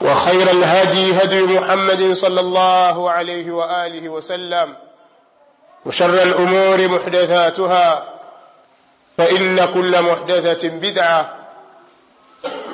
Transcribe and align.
وخير 0.00 0.50
الهدي 0.50 1.22
هدي 1.22 1.42
محمد 1.42 2.12
صلى 2.12 2.40
الله 2.40 3.10
عليه 3.10 3.50
وآله 3.50 4.08
وسلم 4.08 4.74
وشر 5.86 6.22
الأمور 6.22 6.88
محدثاتها 6.88 8.04
فإن 9.18 9.64
كل 9.74 10.02
محدثة 10.02 10.68
بدعة 10.68 11.34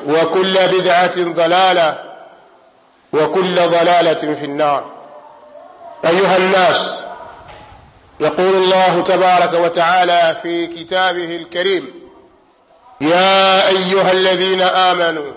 وكل 0.06 0.54
بدعة 0.68 1.12
ضلالة 1.18 2.04
وكل 3.12 3.54
ضلالة 3.54 4.34
في 4.34 4.44
النار. 4.44 4.84
أيها 6.04 6.36
الناس 6.36 6.92
يقول 8.20 8.54
الله 8.54 9.02
تبارك 9.02 9.54
وتعالى 9.54 10.36
في 10.42 10.66
كتابه 10.66 11.36
الكريم 11.36 11.94
يا 13.00 13.68
أيها 13.68 14.12
الذين 14.12 14.62
آمنوا 14.62 15.32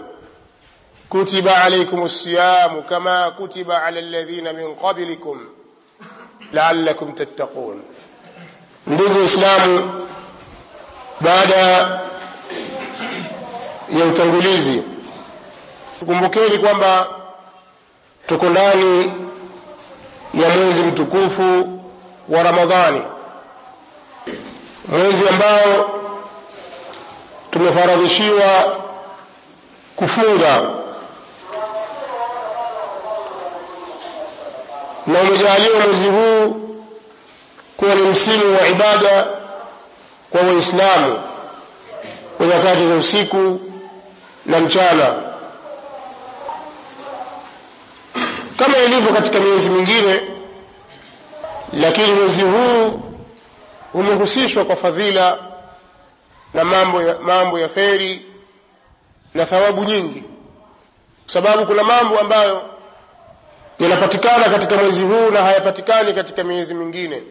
كتب 1.11 1.49
عليكم 1.49 2.03
الصيام 2.03 2.81
كما 2.81 3.29
كتب 3.29 3.71
على 3.71 3.99
الذين 4.01 4.55
من 4.55 4.75
قبلكم 4.75 5.41
لعلكم 6.53 7.13
تتقون 7.13 7.83
ndugu 8.87 9.19
waislamu 9.19 10.07
baada 11.21 11.57
ya 13.99 14.05
utangulizi 14.13 14.83
tukumbukeni 15.99 16.59
kwamba 16.59 17.07
tuko 18.27 18.47
ndani 18.49 19.13
ya 20.35 20.49
mwezi 20.49 20.83
mtukufu 20.83 21.79
wa 22.29 22.43
ramadhani 22.43 23.03
mwezi 24.89 25.29
ambao 25.29 25.91
tumefaradhishiwa 27.51 28.77
kufunga 29.97 30.63
na 35.08 35.20
umejaliwa 35.22 35.80
mwezi 35.88 36.06
huu 36.08 36.62
kuwa 37.78 37.96
ni 37.96 38.02
msimu 38.02 38.58
wa 38.62 38.68
ibada 38.68 39.28
kwa 40.30 40.42
waislamu 40.42 41.20
kwa 42.38 42.46
nyakati 42.46 42.88
za 42.88 42.96
usiku 42.96 43.60
na 44.46 44.60
mchana. 44.60 45.16
Kama 48.58 48.78
ilivyo 48.78 49.14
katika 49.14 49.40
miezi 49.40 49.70
mingine 49.70 50.22
lakini 51.74 52.12
mwezi 52.12 52.42
huu 52.42 53.02
umehusishwa 53.94 54.66
kwa 54.66 54.76
fadhila 54.76 55.38
na 56.54 56.64
mambo 56.64 57.02
ya, 57.02 57.20
mambo 57.20 57.60
ya 57.60 57.68
kheri 57.68 58.26
na 59.34 59.46
thawabu 59.46 59.84
nyingi. 59.84 60.24
Kwa 61.24 61.34
sababu 61.34 61.66
kuna 61.66 61.84
mambo 61.84 62.20
ambayo 62.20 62.62
yanapatikana 63.80 64.50
katika 64.50 64.76
mwezi 64.78 65.04
huu 65.04 65.30
na 65.30 65.42
hayapatikani 65.42 66.14
katika 66.14 66.44
miezi 66.44 66.74
mingine. 66.74 67.24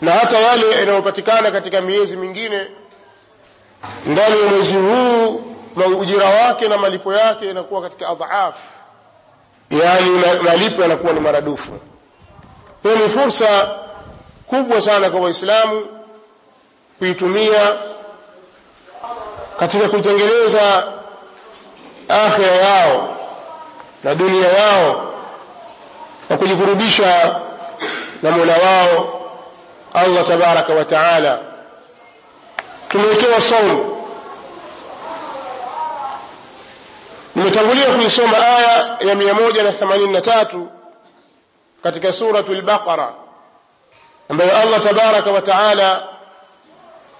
Na 0.00 0.12
hata 0.12 0.38
yale 0.38 0.70
yanayopatikana 0.70 1.50
katika 1.50 1.80
miezi 1.80 2.16
mingine 2.16 2.66
ndani 4.06 4.40
ya 4.40 4.46
mwezi 4.46 4.74
huu 4.76 5.42
ujira 5.98 6.26
wake 6.28 6.68
na 6.68 6.78
malipo 6.78 7.14
yake 7.14 7.46
yanakuwa 7.46 7.82
katika 7.82 8.08
adhaaf. 8.08 8.54
Yaani 9.70 10.10
malipo 10.42 10.82
yanakuwa 10.82 11.12
ni 11.12 11.20
maradufu. 11.20 11.72
Hiyo 12.82 12.96
ni 12.96 13.08
fursa 13.08 13.70
kubwa 14.46 14.80
sana 14.80 15.10
kwa 15.10 15.20
waislamu 15.20 15.86
kuitumia 16.98 17.72
katika 19.58 19.88
kutengeneza 19.88 20.92
akhira 22.08 22.46
yao 22.52 23.16
na 24.04 24.14
dunia 24.14 24.48
yao 24.48 25.12
na 26.30 26.36
kujikurubisha 26.36 27.40
na 28.22 28.30
mola 28.30 28.56
wao 28.56 29.20
allah 29.94 30.24
tabaraka 30.24 30.72
wa 30.74 30.84
taala 30.84 31.38
tumewekewa 32.88 33.40
saumu 33.40 34.04
nimetangulia 37.34 37.86
kuisoma 37.86 38.36
aya 38.38 38.96
ya 39.00 39.14
mia 39.14 39.34
moja 39.34 39.62
na 39.62 39.72
themanini 39.72 40.12
na 40.12 40.20
tatu 40.20 40.68
katika 41.82 42.12
suratu 42.12 42.54
lbaqara 42.54 43.12
ambayo 44.28 44.56
allah 44.56 44.80
tabaraka 44.80 45.30
wa 45.30 45.42
taala 45.42 46.08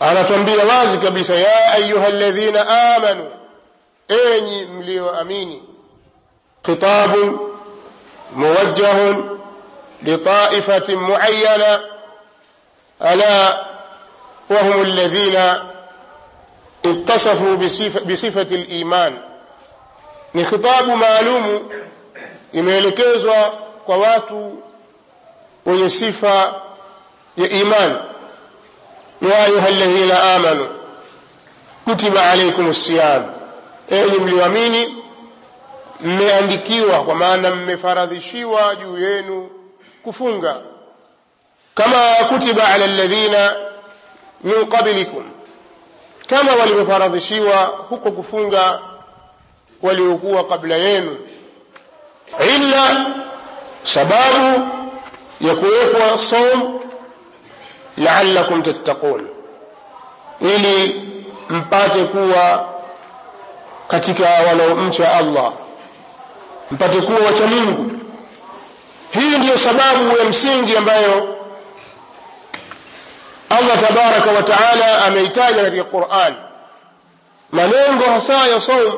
anatuambia 0.00 0.64
wazi 0.64 0.98
kabisa 0.98 1.34
ya 1.34 1.72
ayuha 1.72 2.08
ladhina 2.08 2.94
amanu 2.96 3.30
enyi 4.08 4.64
mlioamini 4.64 5.62
خطاب 6.66 7.38
موجه 8.36 9.16
لطائفة 10.02 10.94
معينة 10.94 11.80
ألا 13.02 13.66
وهم 14.50 14.82
الذين 14.82 15.40
اتصفوا 16.84 17.54
بصفة, 17.56 18.00
بصفة 18.00 18.42
الإيمان. 18.42 19.18
نخطاب 20.34 20.88
معلوم 20.88 21.70
يملكيزوا 22.54 23.44
قواتوا 23.88 24.50
ولصفة 25.66 26.56
الإيمان 27.38 28.00
يا 29.22 29.46
أيها 29.46 29.68
الذين 29.68 30.10
آمنوا 30.10 30.66
كتب 31.86 32.16
عليكم 32.16 32.68
الصيام. 32.68 33.32
أهلم 33.92 34.28
ليؤمنوا 34.28 35.01
mmeandikiwa 36.02 37.04
kwa 37.04 37.14
maana 37.14 37.50
mmefaradhishiwa 37.54 38.76
juu 38.76 38.98
yenu 38.98 39.50
kufunga. 40.02 40.56
Kama 41.74 41.98
kutiba 42.28 42.68
ala 42.68 42.84
alladhina 42.84 43.56
min 44.44 44.66
qablikum 44.66 45.24
kama 46.26 46.52
walivyofaradhishiwa 46.52 47.56
huko 47.88 48.10
kufunga 48.10 48.80
waliokuwa 49.82 50.44
kabla 50.44 50.74
yenu. 50.76 51.16
Illa 52.56 53.06
sababu 53.84 54.68
ya 55.40 55.54
kuwekwa 55.54 56.18
som 56.18 56.80
laalakum 57.96 58.62
tattaqun 58.62 59.28
ili 60.40 61.02
mpate 61.48 62.04
kuwa 62.04 62.68
katika 63.88 64.24
wanaomcha 64.48 65.12
allah 65.16 65.52
mpate 66.72 67.00
kuwa 67.00 67.18
wacha 67.20 67.46
mungu. 67.46 67.90
Hii 69.10 69.38
ndiyo 69.38 69.58
sababu 69.58 70.18
ya 70.18 70.24
msingi 70.24 70.76
ambayo 70.76 71.36
Allah 73.50 73.80
tabaraka 73.88 74.30
wa 74.30 74.42
taala 74.42 75.04
ameitaja 75.04 75.62
katika 75.62 75.84
quran. 75.84 76.34
Malengo 77.52 78.04
hasa 78.04 78.46
ya 78.48 78.60
saum 78.60 78.92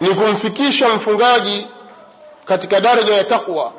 ni 0.00 0.08
kumfikisha 0.08 0.88
mfungaji 0.88 1.66
katika 2.44 2.80
daraja 2.80 3.14
ya 3.14 3.24
taqwa 3.24 3.72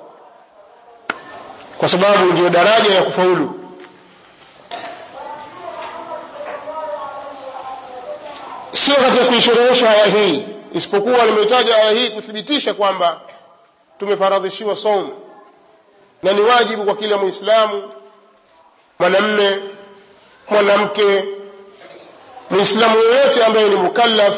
kwa 1.77 1.89
sababu 1.89 2.25
ndiyo 2.25 2.49
daraja 2.49 2.95
ya 2.95 3.01
kufaulu. 3.01 3.59
Sio 8.71 8.95
katika 8.95 9.25
kuisherehesha 9.25 9.87
haya 9.87 10.05
hii 10.05 10.45
isipokuwa 10.75 11.25
nimetaja 11.25 11.75
aya 11.75 11.91
hii 11.91 12.09
kuthibitisha 12.09 12.73
kwamba 12.73 13.21
tumefaradhishiwa 13.99 14.75
saum. 14.75 15.09
Na 16.23 16.33
ni 16.33 16.41
wajibu 16.41 16.83
kwa 16.83 16.95
kila 16.95 17.17
muislamu 17.17 17.91
mwanamme 18.99 19.59
mwanamke 20.49 21.25
muislamu 22.49 22.97
yoyote 22.97 23.45
ambaye 23.45 23.69
ni 23.69 23.75
mukallaf 23.75 24.35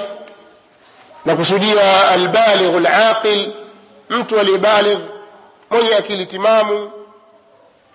na 1.26 1.36
kusudia 1.36 2.10
albalighu 2.10 2.78
alaqil 2.78 3.54
mtu 4.10 4.40
aliyebaligh 4.40 5.00
mwenye 5.70 5.96
akili 5.96 6.26
timamu 6.26 6.92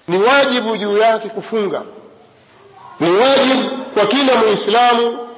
ni 0.09 0.19
wajibu 0.19 0.77
juu 0.77 0.99
yake 0.99 1.29
kufunga. 1.29 1.83
Ni 3.01 3.11
wajibu 3.11 3.69
kwa 3.95 4.07
kila 4.07 4.35
muislamu 4.35 5.29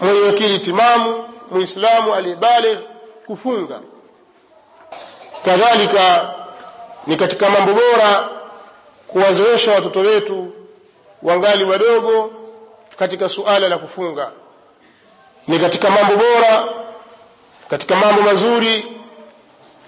mwenye 0.00 0.28
akili 0.28 0.58
timamu 0.58 1.24
muislamu 1.50 2.14
aliyebaligh 2.14 2.78
kufunga. 3.26 3.80
Kadhalika 5.44 6.34
ni 7.06 7.16
katika 7.16 7.50
mambo 7.50 7.72
bora 7.72 8.28
kuwazoesha 9.06 9.72
watoto 9.72 10.00
wetu 10.00 10.52
wangali 11.22 11.64
wadogo 11.64 12.30
katika 12.98 13.28
suala 13.28 13.68
la 13.68 13.78
kufunga. 13.78 14.30
Ni 15.48 15.58
katika 15.58 15.90
mambo 15.90 16.16
bora 16.16 16.64
katika 17.70 17.96
mambo 17.96 18.22
mazuri 18.22 18.92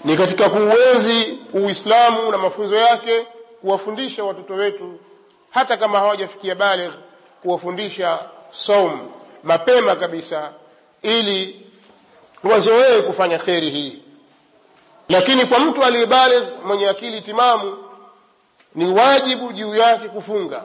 ni 0.04 0.16
katika 0.16 0.49
kuuenzi 0.49 1.38
uislamu 1.52 2.31
na 2.32 2.38
mafunzo 2.38 2.76
yake 2.76 3.26
kuwafundisha 3.61 4.25
watoto 4.25 4.54
wetu 4.54 4.99
hata 5.50 5.76
kama 5.76 5.99
hawajafikia 5.99 6.54
baligh 6.54 6.93
kuwafundisha 7.43 8.19
saum 8.50 9.11
mapema 9.43 9.96
kabisa 9.96 10.52
ili 11.03 11.67
wazoee 12.45 13.03
kufanya 13.03 13.39
kheri 13.39 13.71
hii. 13.71 14.03
Lakini 15.09 15.45
kwa 15.45 15.59
mtu 15.59 15.85
aliyebaligh 15.85 16.45
mwenye 16.65 16.89
akili 16.89 17.21
timamu 17.21 17.85
ni 18.75 18.93
wajibu 18.93 19.53
juu 19.53 19.75
yake 19.75 20.09
kufunga. 20.09 20.65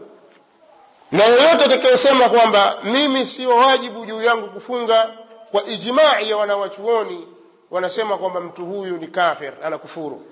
Na 1.11 1.23
yeyote 1.23 1.65
atakayesema 1.65 2.29
kwamba 2.29 2.77
mimi 2.83 3.25
sio 3.27 3.55
wajibu 3.55 4.05
juu 4.05 4.21
yangu 4.21 4.47
kufunga 4.47 5.09
kwa 5.51 5.65
ijmai 5.65 6.29
ya 6.29 6.37
wanawachuoni 6.37 7.27
wanasema 7.71 8.17
kwamba 8.17 8.39
mtu 8.41 8.65
huyu 8.65 8.97
ni 8.97 9.07
kafir 9.07 9.53
anakufuru 9.65 10.25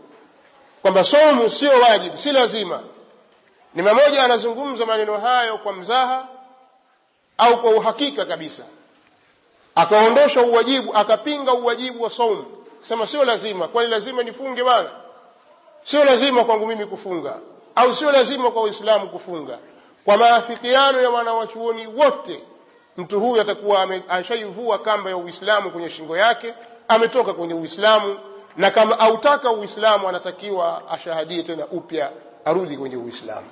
kwamba 0.82 1.04
somu 1.04 1.50
sio 1.50 1.72
wajibu 1.82 2.18
si 2.18 2.32
lazima. 2.32 2.80
Ni 3.74 3.82
mmoja 3.82 4.24
anazungumza 4.24 4.86
maneno 4.86 5.18
hayo 5.18 5.58
kwa 5.58 5.74
mzaha 5.74 6.28
au 7.38 7.62
kwa 7.62 7.72
uhakika 7.72 8.26
kabisa 8.26 8.64
akaondosha 9.76 10.42
uwajibu 10.42 10.96
akapinga 10.96 11.54
uwajibu 11.54 12.04
wa 12.04 12.10
saumu. 12.10 12.46
Sema 12.82 13.08
sio 13.08 13.26
lazima. 13.26 13.68
Kwani 13.68 13.90
lazima 13.90 14.24
nifunge 14.24 14.64
bana 14.64 14.90
sio 15.84 16.04
lazima 16.04 16.44
kwangu 16.44 16.68
mimi 16.68 16.86
kufunga. 16.86 17.34
Au 17.76 17.96
sio 17.96 18.12
lazima 18.12 18.52
kwa 18.52 18.62
waislamu 18.62 19.10
kufunga? 19.10 19.58
Kwa 20.06 20.18
maafikiano 20.18 21.02
ya 21.02 21.10
wanawachuoni 21.10 21.88
wote 21.88 22.44
mtu 22.98 23.20
huyu 23.20 23.42
atakuwa 23.42 23.88
ashaivua 24.10 24.80
kamba 24.80 25.10
ya 25.10 25.18
uislamu 25.18 25.72
kwenye 25.72 25.90
shingo 25.90 26.18
yake 26.18 26.54
ametoka 26.88 27.34
kwenye 27.34 27.54
uislamu 27.54 28.20
na 28.58 28.72
kama 28.72 29.00
autaka 29.00 29.52
uislamu 29.52 30.10
anatakiwa 30.10 30.82
ashahadie 30.92 31.44
tena 31.44 31.66
upya 31.68 32.10
arudi 32.46 32.78
kwenye 32.78 32.96
uislamu. 32.98 33.48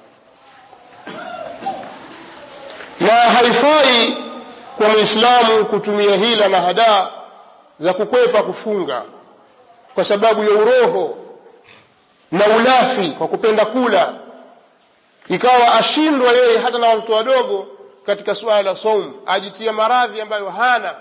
Na 2.99 3.11
haifai 3.13 4.17
kwa 4.79 4.89
mwislamu 4.89 5.65
kutumia 5.65 6.15
hila 6.15 6.47
na 6.47 6.61
hadaa 6.61 7.11
za 7.79 7.93
kukwepa 7.93 8.43
kufunga 8.43 9.03
kwa 9.95 10.03
sababu 10.03 10.43
ya 10.43 10.49
uroho 10.49 11.17
na 12.31 12.45
ulafi 12.47 13.09
kwa 13.09 13.27
kupenda 13.27 13.65
kula 13.65 14.13
ikawa 15.27 15.73
ashindwa 15.73 16.31
yeye 16.31 16.57
hata 16.57 16.77
na 16.77 16.87
watoto 16.87 17.13
wadogo 17.13 17.67
katika 18.05 18.35
suala 18.35 18.61
la 18.61 18.75
saum 18.77 19.13
ajitia 19.25 19.73
maradhi 19.73 20.21
ambayo 20.21 20.49
hana. 20.49 20.95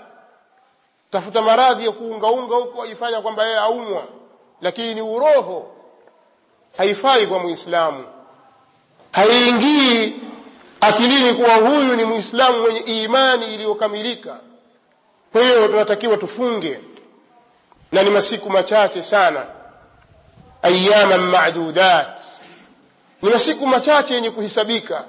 Tafuta 1.09 1.41
maradhi 1.41 1.85
ya 1.85 1.91
kuungaunga 1.91 2.55
huko 2.55 2.83
ajifanya 2.83 3.21
kwamba 3.21 3.43
yeye 3.45 3.57
aumwa 3.57 4.03
lakini 4.61 4.93
ni 4.95 5.01
uroho 5.01 5.71
haifai 6.77 7.27
kwa 7.27 7.39
muislamu. 7.39 8.03
Haiingii 9.11 10.15
akilini 10.81 11.33
kuwa 11.33 11.55
huyu 11.55 11.95
ni 11.95 12.05
muislamu 12.05 12.61
mwenye 12.61 12.79
imani 12.79 13.53
iliyokamilika. 13.53 14.37
Kwa 15.31 15.41
hiyo 15.41 15.67
tunatakiwa 15.67 16.17
tufunge 16.17 16.79
na 17.91 18.03
ni 18.03 18.09
masiku 18.09 18.49
machache 18.49 19.03
sana. 19.03 19.45
Ayama 20.61 21.17
madudat 21.17 22.17
ni 23.21 23.29
masiku 23.29 23.67
machache 23.67 24.13
yenye 24.13 24.31
kuhisabika. 24.31 25.03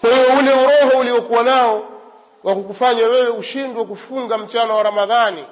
Kwa 0.00 0.10
hiyo 0.10 0.26
ule 0.38 0.52
uroho 0.52 0.98
uliokuwa 1.00 1.42
nao 1.42 1.84
wa 2.44 2.54
kukufanya 2.54 3.02
wewe 3.06 3.28
ushindwe 3.28 3.84
kufunga 3.84 4.38
mchana 4.38 4.74
wa 4.74 4.82
ramadhani 4.82 5.44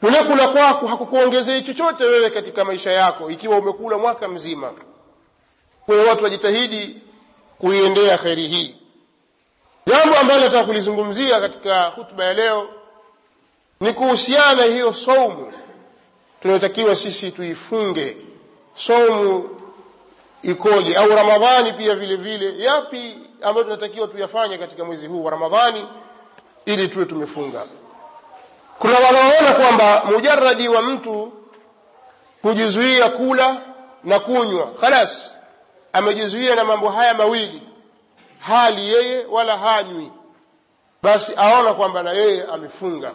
kule 0.00 0.22
kula 0.22 0.48
kwako 0.48 0.86
hakukuongezei 0.86 1.62
chochote 1.62 2.04
wewe 2.04 2.30
katika 2.30 2.64
maisha 2.64 2.92
yako 2.92 3.30
ikiwa 3.30 3.58
umekula 3.58 3.98
mwaka 3.98 4.28
mzima. 4.28 4.72
Kwa 5.86 5.94
hiyo 5.94 6.08
watu 6.08 6.24
wajitahidi 6.24 6.96
kuiendea 7.60 8.18
kheri 8.18 8.46
hii. 8.48 8.76
Jambo 9.86 10.16
ambalo 10.18 10.40
nataka 10.40 10.64
kulizungumzia 10.64 11.40
katika 11.40 11.84
hutuba 11.84 12.24
ya 12.24 12.34
leo 12.34 12.68
ni 13.80 13.92
kuhusiana 13.92 14.62
hiyo 14.62 14.92
saumu 14.92 15.52
tunayotakiwa 16.42 16.96
sisi 16.96 17.30
tuifunge. 17.30 18.16
Saumu 18.74 19.48
ikoje? 20.42 20.96
Au 20.96 21.08
ramadhani 21.08 21.72
pia 21.72 21.94
vile 21.94 22.16
vile 22.16 22.58
yapi 22.64 23.18
ambayo 23.42 23.64
tunatakiwa 23.64 24.08
tuyafanye 24.08 24.58
katika 24.58 24.84
mwezi 24.84 25.06
huu 25.06 25.24
wa 25.24 25.30
ramadhani 25.30 25.86
ili 26.66 26.88
tuwe 26.88 27.04
tumefunga? 27.06 27.62
Kuna 28.78 28.94
wanaoona 28.98 29.52
kwamba 29.52 30.02
mujaradi 30.04 30.68
wa 30.68 30.82
mtu 30.82 31.32
kujizuia 32.42 33.08
kula 33.08 33.60
na 34.04 34.18
kunywa. 34.20 34.66
Khalas 34.80 35.39
amejizuia 35.92 36.54
na 36.54 36.64
mambo 36.64 36.88
haya 36.88 37.14
mawili 37.14 37.62
hali 38.38 38.88
yeye 38.94 39.26
wala 39.30 39.58
hanywi 39.58 40.10
basi 41.02 41.32
aona 41.36 41.74
kwamba 41.74 42.02
na 42.02 42.12
yeye 42.12 42.44
amefunga. 42.52 43.10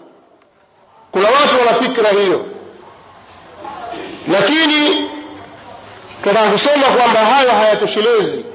Kuna 1.11 1.27
watu 1.29 1.57
wana 1.59 1.73
fikra 1.73 2.09
hiyo 2.09 2.45
lakini 4.31 5.09
tunataka 6.23 6.51
kusema 6.51 6.83
kwamba 6.87 7.19
hayo 7.19 7.51
hayatoshelezi. 7.51 8.45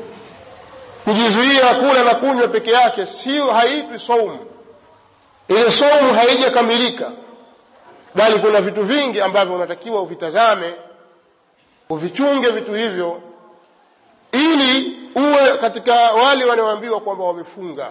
Kujizuia 1.04 1.74
kula 1.74 2.04
na 2.04 2.14
kunywa 2.14 2.48
peke 2.48 2.70
yake 2.70 3.06
sio 3.06 3.46
haitwi 3.52 3.98
saumu. 4.00 4.38
Ile 5.48 5.70
saumu 5.70 6.14
haijakamilika 6.14 7.10
bali 8.14 8.38
kuna 8.38 8.60
vitu 8.60 8.82
vingi 8.84 9.20
ambavyo 9.20 9.54
unatakiwa 9.54 10.02
uvitazame 10.02 10.74
uvichunge 11.90 12.48
vitu 12.48 12.72
hivyo 12.74 13.20
ili 14.32 14.98
uwe 15.14 15.56
katika 15.60 15.94
wale 15.94 16.44
wanaoambiwa 16.44 17.00
kwamba 17.00 17.24
wamefunga. 17.24 17.90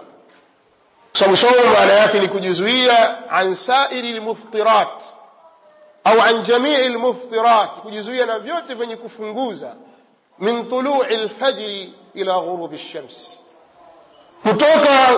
Sababu 1.13 1.37
saumu 1.37 1.73
maana 1.73 1.93
yake 1.93 2.19
ni 2.19 2.27
kujizuia 2.27 3.29
an 3.31 3.55
sairi 3.55 4.11
lmuftirat 4.13 5.03
au 6.03 6.21
an 6.21 6.41
jamii 6.43 6.87
lmuftirat 6.87 7.69
kujizuia 7.79 8.25
na 8.25 8.39
vyote 8.39 8.73
vyenye 8.73 8.95
kufunguza 8.95 9.75
min 10.39 10.69
tului 10.69 11.17
lfajri 11.25 11.93
ila 12.13 12.39
ghurubi 12.39 12.75
lshams 12.75 13.39
kutoka 14.43 15.15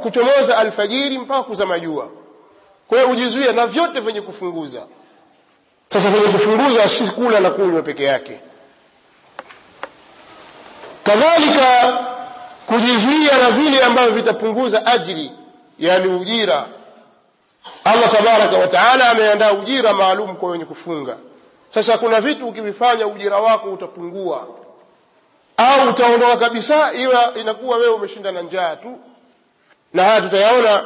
kuchomoza, 0.00 0.56
alfajiri 0.58 1.18
mpaka 1.18 1.42
kuzama 1.42 1.78
jua. 1.78 2.08
Kwa 2.88 2.98
hiyo 2.98 3.10
ujizuia 3.10 3.52
na 3.52 3.66
vyote 3.66 4.00
vyenye 4.00 4.20
kufunguza. 4.20 4.82
Sasa 5.88 6.10
vyenye 6.10 6.26
kufunguza 6.28 6.88
si 6.88 7.04
kula 7.04 7.40
na 7.40 7.50
kunywa 7.50 7.82
peke 7.82 8.04
yake 8.04 8.40
kadhalika 11.04 11.98
kujizuia 12.66 13.38
na 13.38 13.50
vile 13.50 13.84
ambavyo 13.84 14.12
vitapunguza 14.12 14.86
ajiri 14.86 15.30
yani 15.78 16.08
ujira. 16.08 16.66
Allah 17.84 18.10
tabaraka 18.12 18.56
wa 18.58 18.66
taala 18.66 19.10
ameandaa 19.10 19.52
ujira 19.52 19.92
maalum 19.92 20.36
kwa 20.36 20.50
wenye 20.50 20.64
kufunga. 20.64 21.16
Sasa 21.68 21.98
kuna 21.98 22.20
vitu 22.20 22.48
ukivifanya 22.48 23.06
ujira 23.06 23.38
wako 23.38 23.68
utapungua. 23.70 24.46
Au 25.56 25.88
utaondoka 25.88 26.36
kabisa 26.36 26.92
iwa 26.92 27.34
inakuwa 27.34 27.76
wewe 27.76 27.94
umeshinda 27.94 28.32
na 28.32 28.40
njaa 28.42 28.76
tu. 28.76 28.98
Na 29.92 30.04
haya 30.04 30.20
tutayaona 30.20 30.84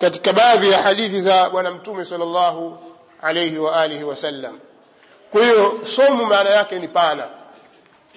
katika 0.00 0.32
baadhi 0.32 0.70
ya 0.70 0.82
hadithi 0.82 1.20
za 1.20 1.50
bwana 1.50 1.70
mtume 1.70 2.04
sallallahu 2.04 2.78
alayhi 3.22 3.58
wa 3.58 3.80
alihi 3.80 4.04
wasallam 4.04 4.58
kwa 5.32 5.42
hiyo 5.44 5.80
somu 5.84 6.26
maana 6.26 6.50
yake 6.50 6.78
ni 6.78 6.88
pana 6.88 7.24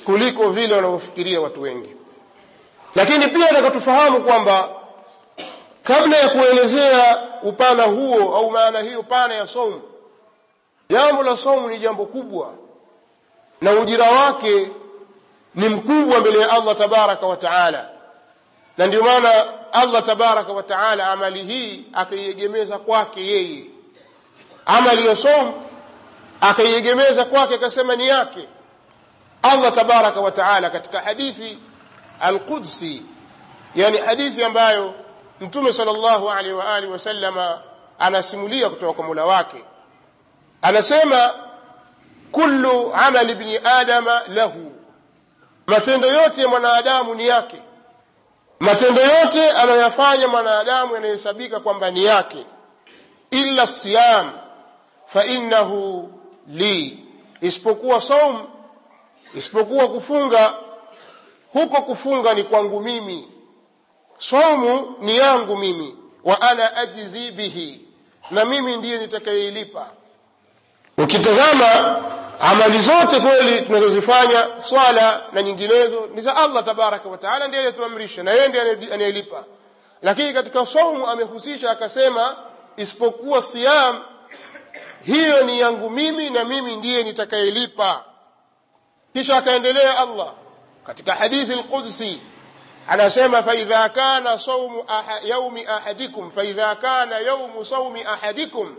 kuliko 0.06 0.50
vile 0.50 0.75
wanavyofikiria 0.75 1.41
watu 1.41 1.62
wengi. 1.62 1.96
Lakini 2.96 3.27
pia 3.27 3.46
nataka 3.51 3.72
tufahamu 3.72 4.22
kwamba 4.22 4.70
kabla 5.84 6.18
ya 6.18 6.29
kuelezea 6.29 7.27
upana 7.44 7.84
huo 7.84 8.36
au 8.38 8.51
maana 8.51 8.79
hiyo 8.79 9.03
pana 9.03 9.34
ya 9.36 9.48
saumu 9.48 9.82
jambo 10.89 11.24
la 11.24 11.38
saumu 11.38 11.70
ni 11.70 11.77
jambo 11.77 12.06
kubwa 12.06 12.53
na 13.62 13.72
ujira 13.72 14.12
wake 14.12 14.68
ni 15.56 15.70
mkubwa 15.70 16.20
mbele 16.20 16.39
ya 16.39 16.50
Allah 16.51 16.75
tabaraka 16.77 17.27
wa 17.27 17.38
taala. 17.38 17.89
Na 18.77 18.88
ndio 18.88 19.03
maana 19.03 19.29
Allah 19.74 20.03
tabaraka 20.03 20.53
wa 20.53 20.63
taala 20.63 21.08
amali 21.12 21.44
hii 21.44 21.86
akaiegemeza 21.94 22.77
kwake 22.77 23.25
yeye. 23.27 23.65
Amali 24.65 25.08
ya 25.08 25.15
saumu 25.15 25.53
akaiegemeza 26.41 27.25
kwake 27.25 27.56
akasema 27.56 27.96
ni 27.96 28.08
yake 28.08 28.48
Allah 29.43 29.72
tabaraka 29.72 30.19
wa 30.22 30.31
taala 30.31 30.69
katika 30.69 31.01
hadithi 31.01 31.60
alqudsi 32.19 33.05
yani 33.75 33.98
hadithi 33.98 34.43
ambayo 34.43 34.93
mtume 35.41 35.74
sallallahu 35.74 36.29
alaihi 36.29 36.53
wa 36.53 36.75
alihi 36.75 36.91
wasallama 36.91 37.62
anasimulia 38.00 38.69
kutoka 38.69 38.93
kwa 38.93 39.05
Mola 39.05 39.25
wake. 39.25 39.63
Anasema 40.62 41.34
kullu 42.31 42.93
amali 42.93 43.31
ibni 43.31 43.58
adama 43.58 44.22
lahu. 44.27 44.72
Matendo 45.67 46.08
yote 46.08 46.41
ya 46.41 46.48
mwanadamu 46.48 47.15
ni 47.15 47.27
yake. 47.27 47.62
Matendo 48.60 49.01
yote 49.01 49.51
anayoyafanya 49.51 50.27
mwanadamu 50.27 50.96
yanahesabika 50.96 51.60
kwamba 51.60 51.91
ni 51.91 52.05
yake. 52.05 52.46
Illa 53.31 53.67
siyam 53.67 54.31
fa 55.05 55.25
innahu 55.25 56.13
li. 56.48 57.05
Isipokuwa 57.41 58.01
saum 58.01 58.48
isipokuwa 59.36 59.88
kufunga 59.88 60.54
huko 61.54 61.82
kufunga 61.82 62.34
ni 62.34 62.44
kwangu 62.44 62.80
mimi. 62.82 63.28
Saumu 64.18 64.96
ni 65.02 65.18
yangu 65.18 65.58
mimi 65.58 65.96
wa 66.24 66.42
ana 66.42 66.78
ajzi 66.78 67.32
bihi. 67.32 67.86
Na 68.32 68.46
mimi 68.46 68.78
ndiye 68.78 68.98
nitakayeilipa 68.98 69.88
ukitazama 70.98 72.02
amali 72.40 72.80
zote 72.80 73.20
kweli 73.20 73.62
tunazozifanya 73.62 74.48
swala 74.62 75.24
na 75.32 75.42
nyinginezo 75.44 76.10
ni 76.16 76.22
za 76.22 76.36
Allah 76.36 76.64
tabaraka 76.66 77.10
wataala 77.10 77.48
ndiye 77.48 77.60
aliyetuamrisha 77.64 78.24
na 78.24 78.32
yeye 78.32 78.48
ndiye 78.48 78.94
anayelipa. 78.94 79.44
Lakini 80.02 80.34
katika 80.34 80.66
saumu 80.66 81.08
amehusisha 81.08 81.72
akasema 81.72 82.36
isipokuwa 82.78 83.42
siam 83.42 84.00
hiyo 85.06 85.44
ni 85.44 85.60
yangu 85.60 85.90
mimi 85.90 86.30
na 86.30 86.44
mimi 86.44 86.76
ndiye 86.76 87.04
nitakayelipa 87.04 88.04
kisha 89.13 89.38
akaendelea 89.38 89.98
Allah. 89.98 90.34
Katika 90.86 91.16
hadithi 91.16 91.54
al-Qudsi 91.54 92.22
anasema 92.88 93.44
fa 93.44 93.56
idha 93.56 93.89
kana 93.89 94.39
sawmu 94.39 94.84
yaumi 95.24 95.66
ahadikum 95.66 96.32
fa 96.32 96.44
idha 96.44 96.75
kana 96.75 97.20
yaumu 97.20 97.66
sawmi 97.66 98.04
ahadikum 98.04 98.75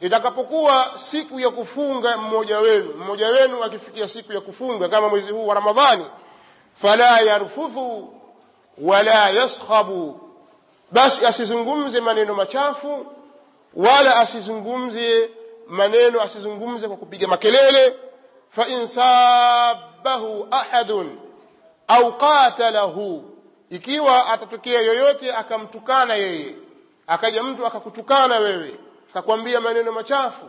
itakapokuwa 0.00 0.92
siku 0.96 1.40
ya 1.40 1.50
kufunga 1.50 2.16
mmoja 2.16 2.58
wenu 2.58 2.94
mmoja 2.94 3.28
wenu 3.28 3.64
akifikia 3.64 4.08
siku 4.08 4.32
ya 4.32 4.40
kufunga 4.40 4.88
kama 4.88 5.08
mwezi 5.08 5.32
huu 5.32 5.46
wa 5.46 5.54
Ramadhani 5.54 6.04
fala 6.74 7.20
yarfudhu 7.20 8.14
wala 8.78 9.30
yaskhabu 9.30 10.20
basi 10.92 11.26
asizungumze 11.26 12.00
maneno 12.00 12.34
machafu 12.34 13.06
wala 13.74 14.16
asizungumze 14.16 15.30
maneno 15.68 16.20
asizungumze 16.20 16.88
kwa 16.88 16.96
kupiga 16.96 17.28
makelele 17.28 17.94
in 18.68 18.86
sabahu 18.86 20.48
ahadun 20.50 21.18
au 21.88 22.18
qatalahu 22.18 23.24
ikiwa 23.70 24.26
atatokea 24.26 24.80
yoyote 24.80 25.32
akamtukana 25.34 26.14
yeye 26.14 26.54
akaja 27.06 27.42
mtu 27.42 27.66
akakutukana 27.66 28.36
wewe 28.38 28.74
akakwambia 29.10 29.60
maneno 29.60 29.92
machafu 29.92 30.44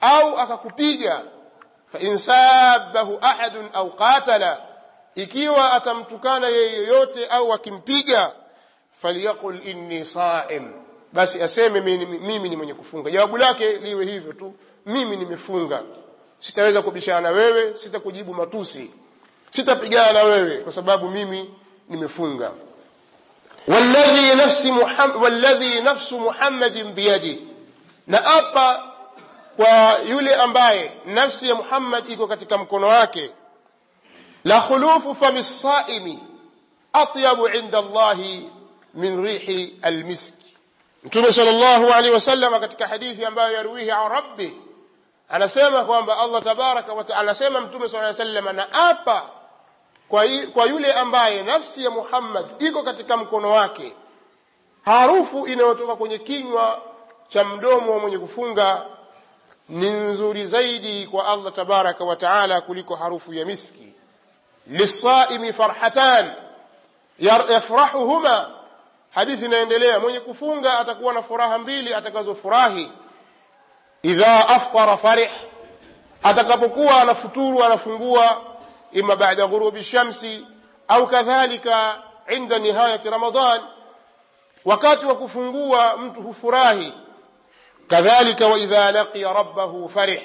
au 0.00 0.38
akakupiga 0.38 1.22
fa 1.92 1.98
insabahu 1.98 3.18
ahadun 3.20 3.68
au 3.72 3.90
qatala 3.90 4.60
ikiwa 5.14 5.72
atamtukana 5.72 6.48
yeye 6.48 6.76
yoyote 6.76 7.26
au 7.26 7.52
akimpiga 7.52 8.32
falyaqul 8.92 9.66
inni 9.68 10.06
saim 10.06 10.72
basi 11.12 11.42
aseme 11.42 11.80
mimi, 11.80 12.06
mimi 12.06 12.48
ni 12.48 12.56
mwenye 12.56 12.74
kufunga. 12.74 13.10
Jawabu 13.10 13.36
lake 13.36 13.72
liwe 13.72 14.04
hivyo 14.04 14.32
tu 14.32 14.54
mimi 14.86 15.16
nimefunga 15.16 15.82
sitaweza 16.42 16.82
kubishana 16.82 17.20
na 17.20 17.30
wewe 17.30 17.76
sitakujibu 17.76 18.34
matusi. 18.34 18.90
Sitapigana 19.50 20.12
na 20.12 20.22
wewe 20.22 20.56
kwa 20.56 20.72
sababu 20.72 21.10
mimi 21.10 21.50
nimefunga. 21.88 22.50
Walladhi 23.68 24.34
nafsi 24.36 24.72
muhammad 24.72 25.22
walladhi 25.22 25.80
nafsu 25.80 26.20
muhammadin 26.20 26.92
biyadi. 26.92 27.42
Na 28.06 28.24
apa 28.26 28.84
kwa 29.56 29.98
yule 30.08 30.34
ambaye 30.34 30.92
nafsi 31.06 31.48
ya 31.48 31.54
Muhammad 31.54 32.10
iko 32.10 32.26
katika 32.26 32.58
mkono 32.58 32.88
wake. 32.88 33.30
La 34.44 34.60
khulufu 34.60 35.14
fami 35.14 35.44
saimi 35.44 36.18
atyabu 36.92 37.48
inda 37.48 37.78
Allahi 37.78 38.50
min 38.94 39.24
rihi 39.24 39.78
almiski 39.82 40.56
Mtume 41.04 41.32
sallallahu 41.32 41.92
alaihi 41.92 42.14
wasallam 42.14 42.60
katika 42.60 42.86
hadithi 42.88 43.24
ambayo 43.24 43.54
yaruihi 43.56 43.90
an 43.90 44.08
rabbi 44.08 44.56
anasema 45.32 45.84
kwamba 45.84 46.18
Allah 46.18 46.42
tabaraka 46.42 46.92
wa 46.92 47.04
taala 47.04 47.20
anasema 47.20 47.60
Mtume 47.60 47.88
swalla 47.88 48.08
alaihi 48.08 48.20
wasallam 48.28 48.56
na 48.56 48.72
apa 48.72 49.22
kwa, 50.08 50.24
kwa 50.52 50.64
yule 50.66 50.92
ambaye 50.92 51.42
nafsi 51.42 51.84
ya 51.84 51.90
Muhammad 51.90 52.46
iko 52.62 52.82
katika 52.82 53.16
mkono 53.16 53.50
wake 53.50 53.96
harufu 54.84 55.46
inayotoka 55.46 55.96
kwenye 55.96 56.18
kinywa 56.18 56.82
cha 57.28 57.44
mdomo 57.44 57.92
wa 57.92 57.98
mwenye 57.98 58.18
kufunga 58.18 58.86
ni 59.68 59.90
nzuri 59.90 60.46
zaidi 60.46 61.06
kwa 61.06 61.26
Allah 61.26 61.52
tabaraka 61.52 62.04
wa 62.04 62.16
taala 62.16 62.60
kuliko 62.60 62.94
harufu 62.96 63.34
ya 63.34 63.46
miski. 63.46 63.94
Lisaimi 64.66 65.52
farhatan 65.52 66.32
yafrahuhuma. 67.18 68.50
Hadithi 69.10 69.44
inaendelea 69.44 70.00
mwenye 70.00 70.20
kufunga 70.20 70.78
atakuwa 70.78 71.12
na 71.14 71.22
furaha 71.22 71.58
mbili 71.58 71.94
atakazofurahi 71.94 72.92
idha 74.02 74.48
aftara 74.48 74.96
farih 74.96 75.30
atakapokuwa 76.22 77.00
anafuturu 77.02 77.64
anafungua 77.64 78.40
ima 78.92 79.16
baada 79.16 79.46
ghurubi 79.46 79.84
shamsi 79.84 80.46
au 80.88 81.06
kadhalika 81.06 82.02
inda 82.36 82.58
nihayati 82.58 83.10
ramadan 83.10 83.60
wakati 84.64 85.06
wa 85.06 85.14
kufungua 85.14 85.96
mtu 85.96 86.22
hufurahi 86.22 86.94
kadhalika 87.88 88.46
wa 88.46 88.58
idha 88.58 88.92
laqiya 88.92 89.32
rabbahu 89.32 89.88
farih 89.88 90.20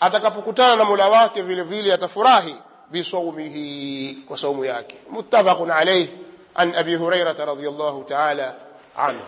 atakapokutana 0.00 0.76
na 0.76 0.84
Mola 0.84 1.08
wake 1.08 1.42
vile 1.42 1.62
vile 1.62 1.92
atafurahi 1.92 2.56
bisawmihi 2.90 4.18
kwa 4.28 4.38
saumu 4.38 4.64
yake 4.64 4.96
muttafaqun 5.10 5.70
alayh 5.70 6.08
an 6.54 6.74
abi 6.74 6.94
hurairah 6.94 7.36
radhiyallahu 7.38 8.02
ta'ala 8.04 8.54
anhu 8.96 9.24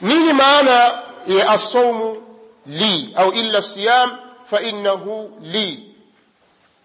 nini 0.00 0.32
maana 0.32 1.02
ya 1.26 1.50
as-sawmu 1.50 2.29
li 2.66 3.12
au 3.16 3.32
illa 3.32 3.62
siyam 3.62 4.16
fa 4.50 4.60
innahu 4.60 5.38
li. 5.42 5.86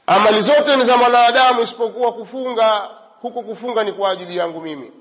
Amali 0.07 0.41
zote 0.41 0.75
ni 0.75 0.85
za 0.85 0.97
mwanadamu 0.97 1.61
isipokuwa 1.61 2.13
kufunga 2.13 2.89
huko 3.21 3.41
kufunga 3.41 3.83
ni 3.83 3.91
kwa 3.93 4.09
ajili 4.11 4.37
yangu 4.37 4.61
mimi. 4.61 4.91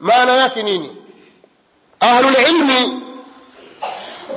Maana 0.00 0.32
yake 0.32 0.62
nini? 0.62 0.96
Ahlul 2.00 2.36
ilmi 2.48 3.02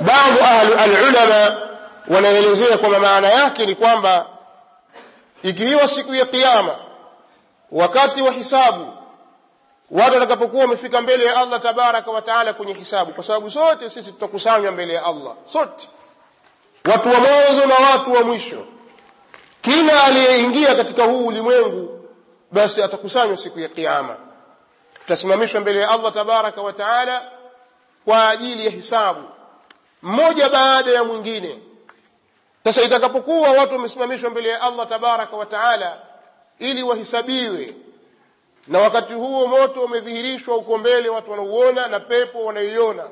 baadhi 0.00 0.40
alulama 0.78 1.60
wanaelezea 2.08 2.78
kwamba 2.78 2.98
maana 3.00 3.28
yake 3.28 3.66
ni 3.66 3.74
kwamba 3.74 4.26
ikiwa 5.42 5.88
siku 5.88 6.14
ya 6.14 6.26
kiyama 6.26 6.74
wakati 7.72 8.22
wa 8.22 8.32
hisabu 8.32 8.92
watu 9.92 10.14
watakapokuwa 10.14 10.62
wamefika 10.62 11.02
mbele 11.02 11.24
ya 11.24 11.36
Allah 11.36 11.60
tabaraka 11.60 12.10
wa 12.10 12.22
taala 12.22 12.52
kwenye 12.52 12.72
hisabu 12.72 13.12
kwa 13.12 13.24
sababu 13.24 13.50
sote 13.50 13.90
sisi 13.90 14.12
tutakusanywa 14.12 14.72
mbele 14.72 14.94
ya 14.94 15.04
Allah 15.04 15.34
sote. 15.46 15.88
Watu 16.92 17.08
wa 17.08 17.20
mwanzo 17.20 17.66
na 17.66 17.74
watu 17.74 18.12
wa 18.12 18.22
mwisho. 18.22 18.66
Kila 19.62 20.04
aliyeingia 20.04 20.74
katika 20.74 21.04
huu 21.04 21.26
ulimwengu 21.26 22.08
basi 22.52 22.82
atakusanywa 22.82 23.36
siku 23.36 23.60
ya 23.60 23.68
kiyama. 23.68 24.16
Tutasimamishwa 24.94 25.60
mbele 25.60 25.80
ya 25.80 25.90
Allah 25.90 26.12
tabaraka 26.12 26.62
wa 26.62 26.72
taala 26.72 27.30
kwa 28.04 28.28
ajili 28.28 28.64
ya 28.64 28.70
hisabu. 28.70 29.22
Mmoja 30.02 30.48
baada 30.48 30.90
ya 30.90 31.04
mwingine. 31.04 31.58
Sasa 32.64 32.82
itakapokuwa 32.82 33.50
watu 33.50 33.72
wamesimamishwa 33.74 34.30
mbele 34.30 34.48
ya 34.48 34.60
Allah 34.62 34.86
tabaraka 34.88 35.36
wa 35.36 35.46
taala 35.46 35.98
ili 36.58 36.82
wahisabiwe 36.82 37.74
na 38.66 38.78
wakati 38.78 39.12
huo 39.12 39.46
moto 39.46 39.80
umedhihirishwa 39.84 40.56
uko 40.56 40.78
mbele 40.78 41.08
watu 41.08 41.30
wanauona 41.30 41.86
na 41.88 42.00
pepo 42.00 42.44
wanaiona. 42.44 43.08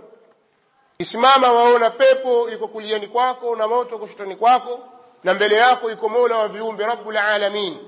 Isimama 0.99 1.52
waona 1.52 1.90
pepo 1.90 2.50
iko 2.50 2.69
kuliani 2.69 3.07
kwako 3.07 3.57
na 3.57 3.69
moto 3.69 3.99
kushotani 3.99 4.37
kwako 4.37 4.78
na 5.25 5.35
mbele 5.35 5.57
yako 5.57 5.90
iko 5.90 6.09
mola 6.09 6.38
wa 6.38 6.49
viumbe 6.49 6.87
rabbul 6.87 7.16
alamin. 7.16 7.78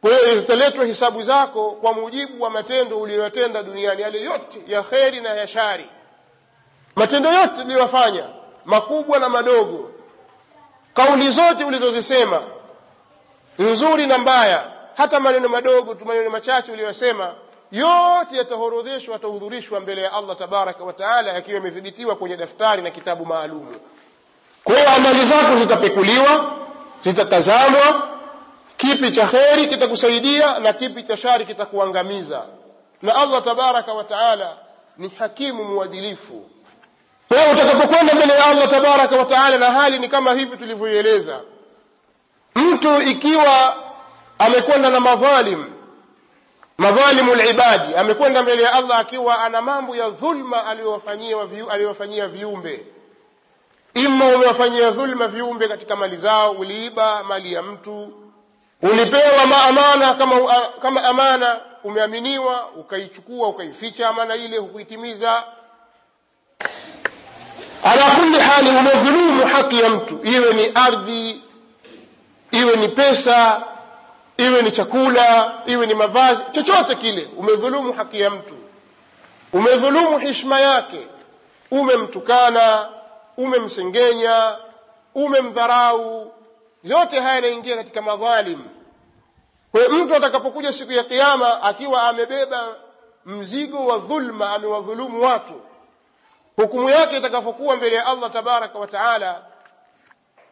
Kwa 0.00 0.10
hiyo 0.10 0.38
zitaletwa 0.38 0.84
hisabu 0.84 1.22
zako 1.22 1.70
kwa 1.70 1.92
mujibu 1.92 2.42
wa 2.44 2.50
matendo 2.50 2.98
uliyoyatenda 3.00 3.62
duniani 3.62 4.02
yale 4.02 4.22
yote 4.22 4.62
ya 4.66 4.82
kheri 4.82 5.20
na 5.20 5.30
ya 5.34 5.46
shari. 5.46 5.88
Matendo 6.96 7.32
yote 7.32 7.60
uliyofanya 7.60 8.24
makubwa 8.64 9.18
na 9.18 9.28
madogo 9.28 9.90
kauli 10.94 11.30
zote 11.30 11.64
ulizozisema 11.64 12.42
nzuri 13.58 14.06
na 14.06 14.18
mbaya 14.18 14.70
hata 14.96 15.20
maneno 15.20 15.48
madogo 15.48 15.94
tu 15.94 16.04
maneno 16.04 16.30
machache 16.30 16.72
uliyosema 16.72 17.34
yote 17.72 18.36
yatahorodheshwa 18.36 19.16
atahudhurishwa 19.16 19.80
mbele 19.80 20.02
ya 20.02 20.12
Allah 20.12 20.36
tabaraka 20.36 20.84
wa 20.84 20.92
taala 20.92 21.32
yakiwa 21.32 21.54
yamedhibitiwa 21.56 22.16
kwenye 22.16 22.36
daftari 22.36 22.82
na 22.82 22.90
kitabu 22.90 23.26
maalum. 23.26 23.74
Kwa 24.64 24.76
hiyo 24.76 24.90
amali 24.90 25.24
zako 25.26 25.56
zitapekuliwa 25.56 26.56
zitatazamwa 27.04 28.08
kipi 28.76 29.10
cha 29.12 29.26
kheri 29.26 29.66
kitakusaidia 29.66 30.58
na 30.58 30.72
kipi 30.72 31.02
cha 31.02 31.16
shari 31.16 31.44
kitakuangamiza. 31.44 32.42
Na 33.02 33.14
Allah 33.14 33.42
tabaraka 33.44 33.92
wa 33.94 34.04
taala 34.04 34.56
ni 34.98 35.08
hakimu 35.18 35.64
muadilifu 35.64 36.46
wewe 37.30 37.52
utakapokwenda 37.52 38.14
mbele 38.14 38.32
ya 38.32 38.44
Allah 38.46 38.68
tabaraka 38.70 39.16
wa 39.16 39.24
taala 39.24 39.58
na 39.58 39.70
hali 39.70 39.98
ni 39.98 40.08
kama 40.08 40.32
hivi 40.34 40.56
tulivyoieleza. 40.56 41.40
Mtu 42.54 43.02
ikiwa 43.02 43.76
amekwenda 44.38 44.90
na 44.90 45.00
madhalim. 45.00 45.64
Madhalimu 46.78 47.34
libadi 47.34 47.94
amekwenda 47.96 48.42
mbele 48.42 48.62
ya 48.62 48.72
Allah 48.72 48.98
akiwa 48.98 49.38
ana 49.44 49.60
mambo 49.62 49.96
ya 49.96 50.10
dhulma 50.10 50.66
aliyowafanyia 50.66 52.26
viumbe. 52.28 52.86
Ima 53.94 54.26
umewafanyia 54.28 54.90
dhulma 54.90 55.26
viumbe 55.28 55.68
katika 55.68 55.96
mali 55.96 56.16
zao 56.16 56.50
uliiba 56.52 57.24
mali 57.24 57.52
ya 57.52 57.62
mtu 57.62 58.12
ulipewa 58.82 59.46
maamana 59.46 60.14
kama, 60.14 60.36
kama 60.82 61.04
amana 61.04 61.60
umeaminiwa 61.84 62.66
ukaichukua 62.76 63.48
ukaificha 63.48 64.08
amana 64.08 64.36
ile 64.36 64.56
hukuitimiza. 64.58 65.44
Ala 67.84 68.10
kulli 68.10 68.38
hali 68.40 68.68
umedhulumu 68.70 69.46
haki 69.46 69.80
ya 69.80 69.88
mtu. 69.90 70.20
Iwe 70.24 70.52
ni 70.52 70.66
ardhi 70.74 71.42
iwe 72.50 72.76
ni 72.76 72.88
pesa 72.88 73.62
iwe 74.36 74.62
ni 74.62 74.72
chakula 74.72 75.54
iwe 75.66 75.86
ni 75.86 75.94
mavazi 75.94 76.42
chochote 76.52 76.94
kile. 76.94 77.28
Umedhulumu 77.36 77.92
haki 77.92 78.20
ya 78.20 78.30
mtu. 78.30 78.54
Umedhulumu 79.52 80.18
hishma 80.18 80.60
yake. 80.60 81.06
Umemtukana 81.70 82.88
umemsengenya 83.36 84.56
umemdharau. 85.14 86.32
Yote 86.84 87.20
haya 87.20 87.34
yanaingia 87.34 87.76
katika 87.76 88.02
madhalim. 88.02 88.60
Kwa 89.72 89.88
mtu 89.88 90.14
atakapokuja 90.16 90.72
siku 90.72 90.92
ya 90.92 91.04
kiyama 91.04 91.62
akiwa 91.62 92.02
amebeba 92.02 92.66
mzigo 93.26 93.86
wa 93.86 93.98
dhulma 93.98 94.52
amewadhulumu 94.54 95.22
watu 95.24 95.60
hukumu 96.56 96.90
yake 96.90 97.16
itakapokuwa 97.16 97.76
mbele 97.76 97.96
ya 97.96 98.06
Allah 98.06 98.30
tabaraka 98.30 98.78
wa 98.78 98.86
taala 98.86 99.42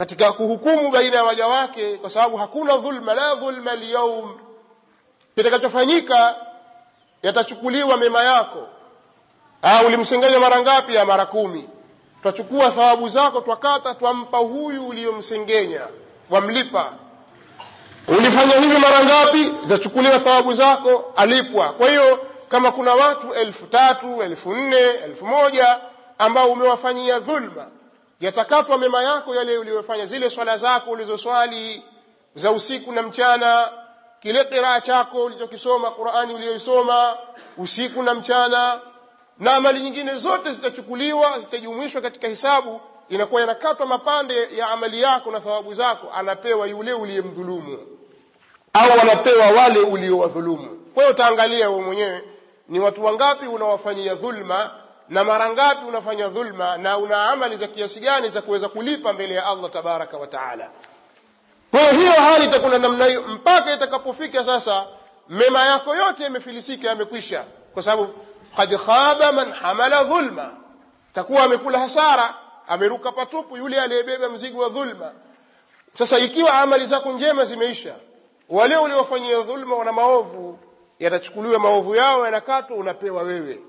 katika 0.03 0.33
kuhukumu 0.33 0.91
baina 0.91 1.17
ya 1.17 1.25
waja 1.25 1.47
wake 1.47 1.97
kwa 1.97 2.11
sababu 2.11 2.37
hakuna 2.37 2.77
dhulma 2.77 3.15
la 3.15 3.35
dhulma 3.35 3.71
alyawm. 3.71 4.39
Kitakachofanyika 5.37 6.37
yatachukuliwa 7.23 7.97
mema 7.97 8.23
yako. 8.25 8.69
Ah 9.63 9.83
ulimsengenya 9.87 10.39
mara 10.41 10.61
ngapi 10.61 10.95
ya 10.95 11.05
mara 11.05 11.27
kumi? 11.27 11.69
Twachukua 12.23 12.71
thawabu 12.71 13.09
zako 13.09 13.41
twakata 13.41 13.95
twampa 13.95 14.39
huyu 14.39 14.87
uliyomsengenya 14.89 15.81
wamlipa 16.31 16.93
ulifanya 18.09 18.55
hivi 18.55 18.79
mara 18.79 19.05
ngapi? 19.05 19.53
Zachukuliwa 19.65 20.19
thawabu 20.19 20.55
zako 20.55 21.13
alipwa. 21.17 21.73
Kwa 21.73 21.89
hiyo 21.89 22.27
kama 22.49 22.73
kuna 22.73 22.95
watu 22.95 23.35
elfu 23.35 23.67
tatu 23.67 24.23
elfu 24.23 24.55
nne 24.55 24.81
elfu 25.05 25.27
moja 25.27 25.81
ambao 26.19 26.51
umewafanyia 26.53 27.19
dhulma 27.19 27.67
yatakatwa 28.23 28.79
mema 28.79 29.03
yako 29.03 29.35
yale 29.35 29.59
uliyofanya 29.59 30.07
zile 30.07 30.31
swala 30.31 30.57
zako 30.57 30.91
ulizoswali 30.91 31.83
za 32.35 32.51
usiku 32.51 32.93
na 32.93 33.03
mchana 33.03 33.73
kile 34.21 34.45
qiraa 34.45 34.81
chako 34.81 35.25
ulichokisoma 35.25 35.91
qurani 35.91 36.35
uliyoisoma 36.35 37.17
usiku 37.59 38.03
na 38.03 38.15
mchana 38.15 38.81
na 39.39 39.55
amali 39.55 39.81
nyingine 39.81 40.15
zote 40.15 40.53
zitachukuliwa 40.53 41.39
zitajumuishwa 41.41 42.01
katika 42.01 42.29
hisabu 42.29 42.81
inakuwa 43.09 43.41
yanakatwa 43.41 43.87
mapande 43.87 44.49
ya 44.57 44.71
amali 44.71 45.03
yako 45.03 45.31
na 45.31 45.41
thawabu 45.41 45.75
zako. 45.75 46.07
Anapewa 46.15 46.67
yule 46.67 46.93
uliyemdhulumu 46.93 47.79
au 48.73 49.01
anapewa 49.01 49.47
wale 49.47 49.81
uliowadhulumu 49.81 50.77
kwa 50.95 51.03
hiyo 51.03 51.15
utaangalia 51.15 51.71
wewe 51.71 51.83
mwenyewe 51.83 52.25
ni 52.69 52.81
watu 52.81 53.05
wangapi 53.05 53.47
unawafanyia 53.47 54.15
dhulma 54.15 54.71
na 55.09 55.25
mara 55.25 55.51
ngapi 55.51 55.87
unafanya 55.87 56.29
dhulma 56.29 56.77
na 56.77 56.99
una 56.99 57.31
amali 57.31 57.57
za 57.57 57.67
kiasi 57.67 58.01
gani 58.01 58.29
za 58.29 58.43
kuweza 58.43 58.69
kulipa 58.69 59.13
mbele 59.13 59.35
ya 59.35 59.47
Allah 59.47 59.71
tabaraka 59.71 60.17
wa 60.17 60.27
taala? 60.27 60.71
Kwa 61.71 61.81
hiyo 61.81 62.13
hali 62.13 62.45
itakuwa 62.45 62.79
namna 62.79 63.05
hiyo 63.07 63.23
mpaka 63.23 63.75
itakapofika 63.75 64.45
sasa 64.45 64.87
mema 65.29 65.65
yako 65.67 65.97
yote 65.97 66.23
yamefilisika 66.23 66.89
yamekwisha. 66.89 67.45
Kwa 67.75 67.83
sababu 67.83 68.15
qad 68.57 68.77
khaba 68.77 69.33
man 69.33 69.53
hamala 69.53 70.05
dhulma. 70.05 70.51
Takuwa 71.13 71.43
amekula 71.45 71.79
hasara 71.79 72.35
ameruka 72.69 73.13
patupu 73.13 73.57
yule 73.57 73.81
aliyebeba 73.81 74.29
mzigo 74.29 74.63
wa 74.63 74.69
dhulma. 74.69 75.13
Sasa 75.99 76.19
ikiwa 76.19 76.55
amali 76.55 76.87
zako 76.87 77.13
njema 77.13 77.45
zimeisha 77.45 77.95
wale 78.49 78.77
uliofanyia 78.77 79.41
dhulma 79.43 79.77
wana 79.77 79.93
maovu. 79.93 80.59
Yatachukuliwa 80.99 81.59
maovu 81.59 81.95
yao 81.95 82.25
yanakatwa 82.25 82.77
unapewa 82.77 83.23
wewe 83.23 83.61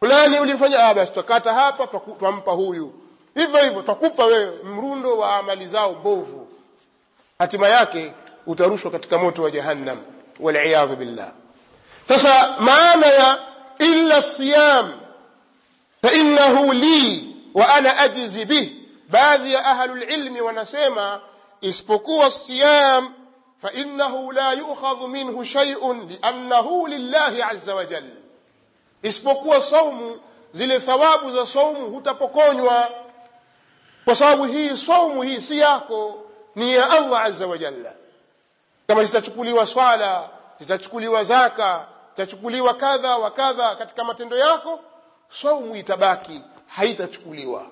fulani 0.00 0.40
ulifanya 0.40 0.78
ah 0.88 0.94
basi 0.94 1.12
tukata 1.12 1.54
hapa 1.54 1.86
twampa 2.18 2.52
huyu. 2.52 2.92
Hivyo 3.34 3.60
hivyo 3.62 3.82
twakupa 3.82 4.24
wewe 4.24 4.62
mrundo 4.64 5.18
wa 5.18 5.36
amali 5.36 5.66
zao 5.66 5.92
mbovu 5.92 6.48
hatima 7.38 7.68
yake 7.68 8.12
utarushwa 8.46 8.90
katika 8.90 9.18
moto 9.18 9.42
wa 9.42 9.50
jahannam. 9.50 9.98
Waliyadhu 10.40 10.96
billah. 10.96 11.32
Sasa 12.08 12.56
maana 12.60 13.06
ya 13.06 13.38
illa 13.78 14.22
siyam 14.22 14.92
fainahu 16.02 16.72
li 16.72 17.36
wa 17.54 17.74
ana 17.74 17.98
ajzi 17.98 18.44
bih 18.44 18.72
baadhi 19.08 19.52
ya 19.52 19.64
ahlulilmi 19.66 20.40
wanasema 20.40 21.20
isipokuwa 21.60 22.30
siyam 22.30 23.14
fainahu 23.62 24.32
la 24.32 24.52
yukhadhu 24.52 25.08
minhu 25.08 25.44
shay'un 25.44 26.08
liannahu 26.08 26.86
lillahi 26.86 27.42
azza 27.42 27.74
wa 27.74 27.84
jalla 27.84 28.10
isipokuwa 29.02 29.62
saumu 29.62 30.20
zile 30.52 30.78
thawabu 30.80 31.32
za 31.32 31.46
saumu 31.46 31.90
hutapokonywa. 31.90 32.90
Kwa 34.04 34.14
sababu 34.16 34.44
hii 34.44 34.76
saumu 34.76 35.22
hii 35.22 35.40
si 35.40 35.58
yako 35.58 36.24
ni 36.54 36.74
ya 36.74 36.90
Allah 36.90 37.22
azza 37.24 37.46
wa 37.46 37.58
jalla. 37.58 37.92
Kama 38.86 39.04
zitachukuliwa 39.04 39.66
swala 39.66 40.28
zitachukuliwa 40.60 41.24
zaka 41.24 41.86
zitachukuliwa 42.10 42.74
kadha 42.74 43.16
wa 43.16 43.30
kadha 43.30 43.76
katika 43.76 44.04
matendo 44.04 44.36
yako 44.36 44.80
saumu 45.30 45.76
itabaki 45.76 46.42
haitachukuliwa. 46.66 47.66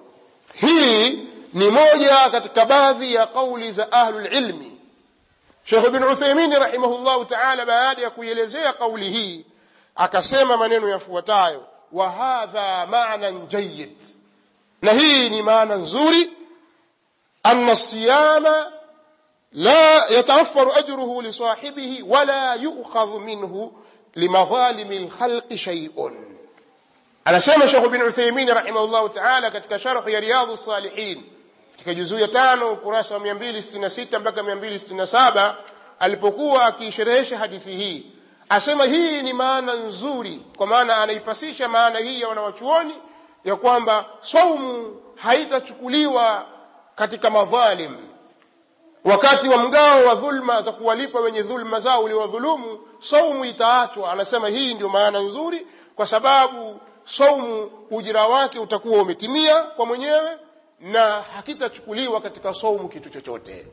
Hii 0.61 1.11
ni 1.53 1.71
moja 1.71 2.31
katika 2.31 2.65
baadhi 2.67 3.15
ya 3.15 3.27
kauli 3.27 3.73
za 3.73 3.93
ahlul 3.93 4.27
ilmi. 4.37 4.81
Sheikh 5.65 5.85
Ibn 5.87 6.03
Uthaymeen 6.05 6.53
rahimahullah 6.53 7.27
ta'ala 7.27 7.67
baada 7.67 8.03
ya 8.03 8.11
kuielezea 8.11 8.73
kauli 8.73 9.11
hii 9.11 9.47
akasema 9.96 10.56
maneno 10.56 10.88
yafuatayo 10.88 11.66
wa 11.92 12.11
hadha 12.11 12.87
ma'nan 12.87 13.48
jayyid 13.48 14.02
na 14.82 14.92
hii 14.92 15.28
ni 15.30 15.42
maana 15.42 15.74
nzuri 15.74 16.30
anna 17.42 17.76
siyama 17.76 18.72
la 19.52 20.06
yatawaffaru 20.06 20.72
ajruhu 20.72 21.22
li 21.22 21.32
sahibihi 21.32 22.02
wala 22.02 22.54
yu'khadhu 22.54 23.20
minhu 23.20 23.72
limadhalim 24.14 24.90
alkhalq 24.90 25.56
shay'un 25.56 26.14
anasema 27.24 27.68
Sheikh 27.68 27.85
Ibn 27.85 28.02
Uthaymeen 28.02 28.48
rahimahullah 28.48 29.11
ta'ala 29.12 29.50
katika 29.50 29.78
sharh 29.78 30.09
ya 30.12 30.20
Riyadhus 30.20 30.64
Salihin 30.64 31.24
katika 31.72 31.94
juzuu 31.94 32.18
ya 32.18 32.26
5 32.26 32.72
ukurasa 32.72 33.14
wa 33.14 33.20
266 33.20 34.18
mpaka 34.20 34.42
267 34.42 35.54
alipokuwa 35.98 36.64
akisherehesha 36.64 37.38
hadithi 37.38 37.70
hii 37.70 38.06
asema 38.48 38.85
hii 38.85 39.22
ni 39.22 39.32
maana 39.32 39.74
nzuri 39.74 40.42
kwa 40.56 40.66
maana 40.66 40.96
anaipasisha 40.96 41.68
maana 41.68 41.98
hii 41.98 42.20
ya 42.20 42.28
wanawachuoni 42.28 42.94
ya 43.44 43.56
kwamba 43.56 44.04
saumu 44.20 45.02
haitachukuliwa 45.16 46.46
katika 46.94 47.30
madhalim. 47.30 47.96
Wakati 49.04 49.48
wa 49.48 49.56
mgao 49.56 50.04
wa 50.04 50.14
dhulma 50.14 50.62
za 50.62 50.72
kuwalipa 50.72 51.20
wenye 51.20 51.42
dhulma 51.42 51.80
zao 51.80 52.02
uliwadhulumu 52.04 52.78
saumu 52.98 53.44
itaachwa. 53.44 54.12
Anasema 54.12 54.48
hii 54.48 54.74
ndio 54.74 54.88
maana 54.88 55.18
nzuri 55.20 55.66
kwa 55.96 56.06
sababu 56.06 56.80
saumu 57.04 57.70
ujira 57.90 58.26
wake 58.26 58.59
utakuwa 58.59 59.02
umetimia 59.02 59.62
kwa 59.62 59.87
mwenyewe 59.87 60.38
na 60.80 61.22
hakitachukuliwa 61.37 62.20
katika 62.20 62.54
saumu 62.54 62.88
kitu 62.88 63.11
chochote. 63.11 63.66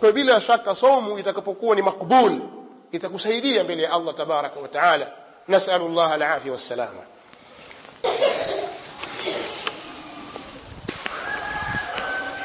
Kwa 0.00 0.12
bila 0.12 0.40
shaka 0.40 0.74
saumu 0.74 1.18
itakapokuwa 1.18 1.76
ni 1.76 1.82
makbul 1.82 2.40
itakusaidia 2.96 3.64
mbele 3.64 3.82
ya 3.82 3.92
Allah 3.92 4.14
tabaraka 4.14 4.60
wa 4.60 4.68
taala 4.68 5.12
nasalu 5.48 5.84
Allah 5.86 6.12
alafia 6.12 6.52
wassalama 6.52 7.02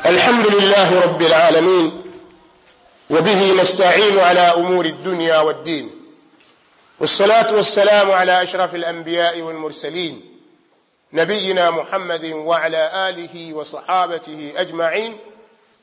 الحمد 0.05 0.47
لله 0.47 0.99
رب 1.01 1.21
العالمين 1.21 2.01
وبه 3.09 3.53
نستعين 3.53 4.19
على 4.19 4.39
أمور 4.39 4.85
الدنيا 4.85 5.39
والدين. 5.39 5.89
والصلاة 6.99 7.53
والسلام 7.55 8.11
على 8.11 8.43
أشرف 8.43 8.75
الأنبياء 8.75 9.41
والمرسلين 9.41 10.21
نبينا 11.13 11.71
محمد 11.71 12.25
وعلى 12.25 13.09
آله 13.09 13.53
وصحابته 13.53 14.53
أجمعين 14.57 15.17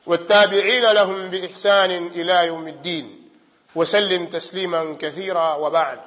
والتابعين 0.05 0.91
لهم 0.91 1.27
بإحسان 1.29 2.07
إلى 2.15 2.47
يوم 2.47 2.67
الدين. 2.67 3.16
وسلم 3.76 4.26
تسليما 4.26 4.96
كثيرا 5.00 5.54
وبعد 5.54 5.98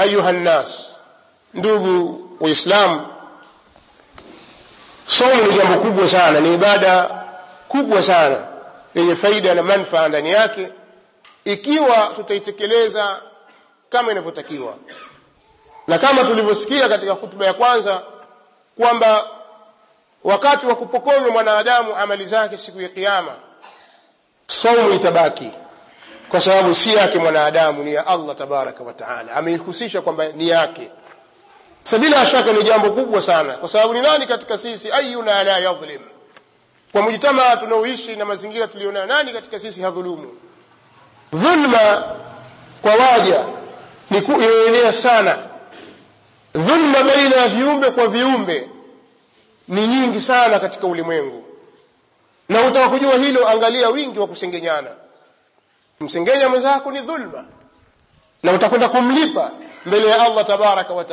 ايها 0.00 0.30
الناس 0.30 0.86
ndugu 1.54 2.20
waislamu 2.40 3.06
somo 5.08 5.34
ni 5.34 5.52
jambo 5.58 5.78
kubwa 5.80 6.08
sana 6.08 6.40
ni 6.40 6.54
ibada 6.54 7.24
kubwa 7.68 8.02
sana 8.02 8.46
yenye 8.94 9.14
faida 9.16 9.54
na 9.54 9.62
manfaa 9.62 10.08
ndani 10.08 10.30
yake 10.30 10.72
ikiwa 11.44 12.06
tutaitekeleza 12.16 13.20
kama 13.90 14.12
inavyotakiwa 14.12 14.74
na 15.86 15.98
kama 15.98 16.24
tulivyosikia 16.24 16.88
katika 16.88 17.12
hutuba 17.12 17.46
ya 17.46 17.54
kwanza 17.54 18.02
kwamba 18.78 19.26
wakati 20.24 20.66
wa 20.66 20.74
kupokonywa 20.76 21.30
mwanadamu 21.30 21.96
amali 21.96 22.26
zake 22.26 22.56
siku 22.58 22.80
ya 22.80 22.88
kiyama 22.88 23.32
saumu 24.46 24.90
itabaki 24.94 25.50
kwa 26.29 26.41
sababu 26.41 26.75
si 26.75 26.93
yake 26.93 27.19
mwanadamu 27.19 27.83
ni 27.83 27.93
ya 27.93 28.07
allah 28.07 28.35
tabaraka 28.35 28.83
wa 28.83 28.93
taala. 28.93 29.35
Ameihusisha 29.35 30.01
kwamba 30.01 30.27
ni 30.27 30.49
yake. 30.49 30.89
Sasa 31.83 31.97
bila 31.97 32.25
shaka 32.25 32.51
ni 32.53 32.63
jambo 32.63 32.89
kubwa 32.89 33.21
sana. 33.21 33.53
Kwa 33.57 33.69
sababu 33.69 33.93
ni 33.93 34.01
nani 34.01 34.25
katika 34.27 34.57
sisi? 34.57 34.91
Ayuna 34.91 35.43
la 35.43 35.57
yadhlim. 35.59 36.01
Kwa 36.91 37.01
mujtamaa 37.01 37.55
tunaoishi 37.55 38.15
na 38.15 38.25
mazingira 38.25 38.67
tulionayo 38.67 39.05
nani 39.05 39.33
katika 39.33 39.59
sisi 39.59 39.81
hadhulumu? 39.81 40.31
Dhulma 41.33 42.03
kwa 42.81 42.91
waja 42.95 43.43
ni 44.09 44.17
inaenea 44.17 44.93
sana. 44.93 45.37
Dhulma 46.53 47.03
baina 47.03 47.35
ya 47.35 47.47
viumbe 47.47 47.91
kwa 47.91 48.07
viumbe 48.07 48.69
ni 49.67 49.87
nyingi 49.87 50.21
sana 50.21 50.59
katika 50.59 50.87
ulimwengu. 50.87 51.43
Na 52.49 52.61
utaka 52.61 52.89
kujua 52.89 53.13
hilo 53.17 53.47
angalia 53.49 53.89
wingi 53.89 54.19
wa 54.19 54.27
kusengenyana 54.27 54.89
msengenya 55.99 56.49
mwenzako 56.49 56.91
ni 56.91 56.99
dhulma. 57.01 57.45
Na 58.43 58.51
utakwenda 58.51 58.89
kumlipa 58.89 59.51
mbele 59.85 60.07
ya 60.07 60.21
allah 60.25 60.45
tabaraka 60.45 60.93
wa 60.93 61.05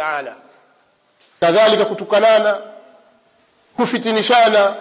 kadhalika 1.41 1.85
kutukanana 1.85 2.59
kufitinishana 3.77 4.75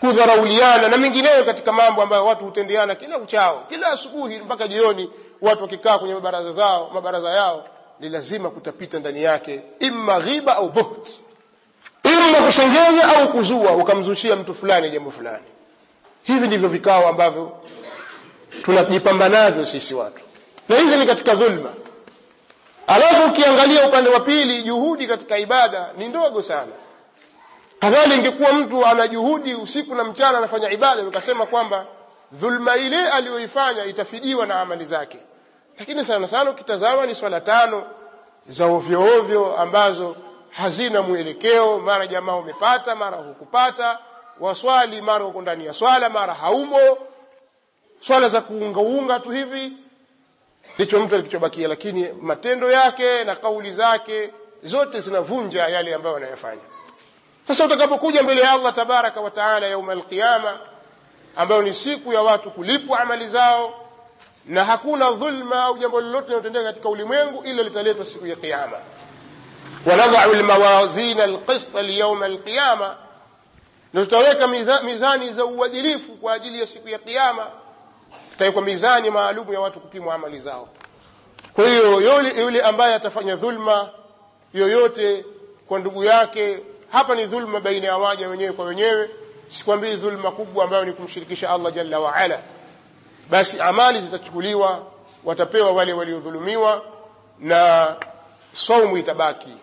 kudharauliana 0.00 0.88
na 0.88 0.96
mengineyo 0.96 1.44
katika 1.44 1.72
mambo 1.72 2.02
ambayo 2.02 2.26
watu 2.26 2.44
hutendeana 2.44 2.94
kila 2.94 3.18
uchao 3.18 3.64
kila 3.68 3.86
asubuhi 3.86 4.38
mpaka 4.38 4.68
jioni 4.68 5.10
watu 5.40 5.62
wakikaa 5.62 5.98
kwenye 5.98 6.14
mabaraza 6.14 6.52
zao 6.52 6.90
mabaraza 6.94 7.30
yao 7.30 7.64
ni 8.00 8.08
lazima 8.08 8.50
kutapita 8.50 8.98
ndani 8.98 9.22
yake 9.22 9.62
imma 9.80 10.20
ghiba 10.20 10.56
au 10.56 10.68
buht. 10.68 11.08
Imma 12.02 12.38
kusengenya 12.46 13.16
au 13.16 13.28
kuzua 13.32 13.72
ukamzushia 13.72 14.36
mtu 14.36 14.54
fulani 14.54 14.90
jambo 14.90 15.10
fulani. 15.10 15.44
Hivi 16.22 16.46
ndivyo 16.46 16.68
vikao 16.68 17.08
ambavyo 17.08 17.52
tunajipamba 18.62 19.28
navyo 19.28 19.66
sisi 19.66 19.94
watu? 19.94 20.22
Na 20.68 20.76
hizi 20.76 20.96
ni 20.96 21.06
katika 21.06 21.34
dhulma. 21.34 21.70
Alafu 22.86 23.28
ukiangalia 23.28 23.86
upande 23.88 24.10
wa 24.10 24.20
pili 24.20 24.62
juhudi 24.62 25.06
katika 25.06 25.38
ibada 25.38 25.90
ni 25.98 26.08
ndogo 26.08 26.42
sana. 26.42 26.72
Kadhali 27.80 28.14
ingekuwa 28.14 28.52
mtu 28.52 28.86
ana 28.86 29.08
juhudi 29.08 29.54
usiku 29.54 29.94
na 29.94 30.04
mchana 30.04 30.38
anafanya 30.38 30.70
ibada 30.70 31.02
ukasema 31.02 31.46
kwamba 31.46 31.86
dhulma 32.32 32.76
ile 32.76 33.08
aliyoifanya 33.08 33.84
itafidiwa 33.84 34.46
na 34.46 34.60
amali 34.60 34.84
zake. 34.84 35.18
Lakini 35.78 36.04
sana 36.04 36.28
sana 36.28 36.50
ukitazama 36.50 37.06
ni 37.06 37.14
swala 37.14 37.40
tano 37.40 37.82
za 38.48 38.66
ovyo 38.66 39.56
ambazo 39.56 40.16
hazina 40.50 41.02
mwelekeo 41.02 41.78
mara 41.78 42.06
jamaa 42.06 42.36
umepata 42.36 42.94
mara 42.94 43.16
hukupata 43.16 43.98
waswali 44.40 45.02
mara 45.02 45.24
uko 45.24 45.42
ndani 45.42 45.66
ya 45.66 45.72
swala 45.74 46.08
mara 46.08 46.34
haumo 46.34 46.98
swala 48.06 48.28
za 48.28 48.40
kuungaunga 48.40 49.20
tu 49.20 49.30
hivi 49.30 49.72
ndicho 50.78 51.00
mtu 51.00 51.14
alichobakia 51.14 51.68
lakini 51.68 52.12
matendo 52.12 52.70
yake 52.70 53.24
na 53.24 53.36
kauli 53.36 53.72
zake 53.72 54.30
zote 54.62 55.00
zinavunja 55.00 55.68
yale 55.68 55.94
ambayo 55.94 56.16
anayafanya. 56.16 56.62
Sasa 57.48 57.64
utakapokuja 57.64 58.22
mbele 58.22 58.40
ya 58.40 58.50
allah 58.52 58.74
tabaraka 58.74 59.20
wa 59.20 59.30
taala 59.30 59.66
yauma 59.66 59.92
alqiyama 59.92 60.58
ambayo 61.36 61.62
ni 61.62 61.74
siku 61.74 62.12
ya 62.12 62.22
watu 62.22 62.50
kulipwa 62.50 63.00
amali 63.00 63.28
zao 63.28 63.74
na 64.46 64.64
hakuna 64.64 65.10
dhulma 65.10 65.62
au 65.64 65.78
jambo 65.78 66.00
lolote 66.00 66.24
linalotendeka 66.26 66.64
katika 66.64 66.88
ulimwengu 66.88 67.44
ila 67.44 67.62
litaletwa 67.62 68.04
siku 68.04 68.26
ya 68.26 68.36
qiyama. 68.36 68.76
Wanadhau 69.86 70.34
lmawazina 70.34 71.24
alqista 71.24 71.82
liyauma 71.82 72.24
alqiyama 72.26 72.96
na 73.92 74.00
tutaweka 74.04 74.48
mizani 74.84 75.32
za 75.32 75.44
uadilifu 75.44 76.12
kwa 76.12 76.32
ajili 76.32 76.60
ya 76.60 76.66
siku 76.66 76.88
ya 76.88 76.98
qiyama 76.98 77.50
tutawekwa 78.42 78.62
mizani 78.62 79.10
maalumu 79.10 79.52
ya 79.52 79.60
watu 79.60 79.80
kupimwa 79.80 80.14
amali 80.14 80.38
zao. 80.40 80.68
Kwa 81.52 81.68
hiyo 81.68 82.00
yule 82.40 82.62
ambaye 82.62 82.94
atafanya 82.94 83.36
dhulma 83.36 83.90
yoyote 84.54 85.24
kwa 85.68 85.78
ndugu 85.78 86.04
yake 86.04 86.58
hapa 86.92 87.14
ni 87.14 87.26
dhulma 87.26 87.60
baina 87.60 87.86
ya 87.86 87.96
waja 87.96 88.28
wenyewe 88.28 88.52
kwa 88.52 88.64
wenyewe. 88.64 89.10
Sikwambii 89.48 89.96
dhulma 89.96 90.30
kubwa 90.30 90.64
ambayo 90.64 90.84
ni 90.84 90.92
kumshirikisha 90.92 91.50
allah 91.50 91.72
jalla 91.72 92.00
waala 92.00 92.40
basi 93.30 93.60
amali 93.60 94.00
zitachukuliwa 94.00 94.82
watapewa 95.24 95.70
wale 95.72 95.92
waliodhulumiwa 95.92 96.82
na 97.38 97.94
saumu 98.54 98.96
itabaki. 98.96 99.56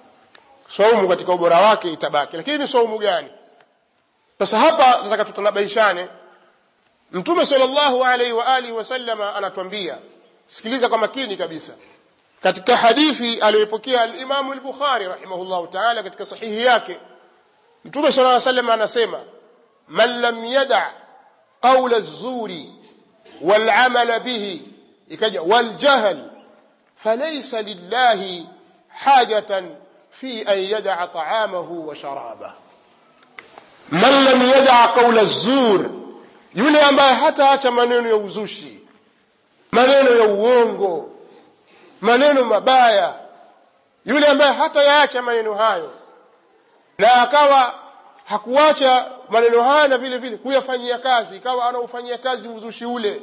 Saumu 0.70 1.08
katika 1.08 1.34
ubora 1.34 1.58
wake 1.62 1.92
itabaki. 1.92 2.38
Lakini 2.38 2.58
ni 2.58 2.68
saumu 2.68 2.98
gani? 2.98 3.28
Sasa 4.40 4.60
hapa 4.60 5.02
nataka 5.04 5.26
tutanabaishane 5.26 6.08
mtume 7.12 7.46
sallallahu 7.46 8.04
alaihi 8.06 8.32
wa 8.34 8.46
alihi 8.48 8.72
wasallama 8.74 9.36
anatuambia 9.36 9.98
sikiliza 10.48 10.90
kwa 10.90 10.98
makini 10.98 11.38
kabisa 11.38 11.74
katika 12.44 12.78
hadithi 12.78 13.38
aliyoipokea 13.40 14.02
alimamu 14.02 14.54
al-bukhari 14.54 15.08
rahimahullahu 15.08 15.68
taala 15.68 16.04
katika 16.04 16.26
sahihi 16.26 16.66
yake 16.66 17.00
mtume 17.86 18.12
sala 18.12 18.30
llaw 18.30 18.40
sallam 18.40 18.70
anasema 18.70 19.20
man 19.88 20.20
lam 20.22 20.46
yada 20.46 20.94
qaula 21.62 21.98
az-zuri 21.98 22.74
wal-amala 23.42 24.20
bihi 24.20 24.64
ikaja 25.10 25.42
wal-jahl 25.42 26.18
falaysa 26.96 27.62
lillahi 27.62 28.50
hajatan 28.88 29.76
fi 30.10 30.44
an 30.48 30.58
yada'a 30.64 31.08
ta'amahu 31.08 31.88
wa 31.88 31.96
sharabahu 31.96 32.54
man 33.92 34.24
lam 34.24 34.42
yada 34.50 34.88
qaula 34.88 35.22
az-zur 35.22 35.99
yule 36.60 36.82
ambaye 36.82 37.14
hataacha 37.14 37.72
maneno 37.72 38.10
ya 38.10 38.16
uzushi 38.16 38.80
maneno 39.72 40.16
ya 40.18 40.28
uongo 40.28 41.10
maneno 42.02 42.46
mabaya 42.46 43.14
yule 44.06 44.28
ambaye 44.28 44.54
hatayaacha 44.54 45.22
maneno 45.22 45.54
hayo 45.56 45.92
na 46.98 47.14
akawa 47.22 47.74
hakuacha 48.26 49.12
maneno 49.30 49.64
haya 49.64 49.88
na 49.88 49.98
vile 49.98 50.18
vile 50.18 50.38
kuyafanyia 50.38 50.98
kazi 50.98 51.36
ikawa 51.38 51.70
anaufanyia 51.70 52.18
kazi 52.18 52.48
uzushi 52.48 52.86
ule 52.86 53.22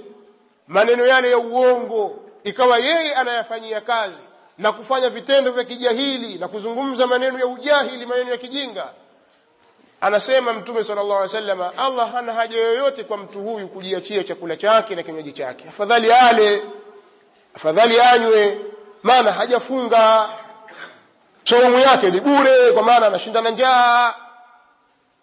maneno 0.68 1.06
yale 1.06 1.30
ya 1.30 1.38
uongo 1.38 2.16
ikawa 2.44 2.78
yeye 2.78 3.14
anayafanyia 3.14 3.80
kazi 3.80 4.20
na 4.58 4.72
kufanya 4.72 5.10
vitendo 5.10 5.52
vya 5.52 5.64
kijahili 5.64 6.38
na 6.38 6.48
kuzungumza 6.48 7.06
maneno 7.06 7.38
ya 7.38 7.46
ujahili 7.46 8.06
maneno 8.06 8.30
ya 8.30 8.36
kijinga 8.36 8.92
anasema 10.00 10.52
mtume 10.52 10.84
sallallahu 10.84 11.12
alaihi 11.22 11.34
wasallam 11.36 11.60
Allah 11.78 12.12
hana 12.12 12.32
haja 12.32 12.56
yoyote 12.60 13.04
kwa 13.04 13.16
mtu 13.16 13.38
huyu 13.42 13.68
kujiachia 13.68 14.24
chakula 14.24 14.56
chake 14.56 14.94
na 14.94 15.02
kinywaji 15.02 15.32
chake. 15.32 15.64
Afadhali 15.68 16.12
ale 16.12 16.62
afadhali 17.54 18.00
anywe 18.00 18.58
maana 19.02 19.32
hajafunga. 19.32 20.28
Saumu 21.44 21.78
yake 21.78 22.10
ni 22.10 22.20
bure 22.20 22.72
kwa 22.72 22.82
maana 22.82 23.06
anashinda 23.06 23.40
na 23.42 23.50
njaa. 23.50 24.14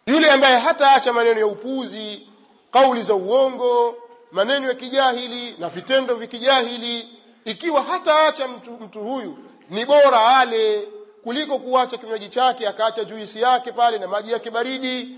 Yule 0.08 0.32
ambaye 0.32 0.58
hataacha 0.60 1.14
maneno 1.14 1.40
ya 1.40 1.48
upuzi 1.48 2.28
kauli 2.72 3.04
za 3.04 3.14
uongo 3.16 3.96
maneno 4.32 4.68
ya 4.68 4.74
kijahili 4.74 5.56
na 5.60 5.70
vitendo 5.70 6.16
vya 6.16 6.28
kijahili 6.28 7.10
ikiwa 7.46 7.82
hataacha 7.84 8.48
mtu, 8.48 8.72
mtu 8.72 9.00
huyu 9.00 9.38
ni 9.70 9.86
bora 9.86 10.38
ale 10.38 10.88
kuliko 11.24 11.60
kuacha 11.60 11.98
kinywaji 11.98 12.30
chake 12.30 12.68
akaacha 12.68 13.04
juisi 13.04 13.42
yake 13.42 13.72
pale 13.72 13.98
na 13.98 14.08
maji 14.08 14.32
yake 14.32 14.50
baridi 14.50 15.10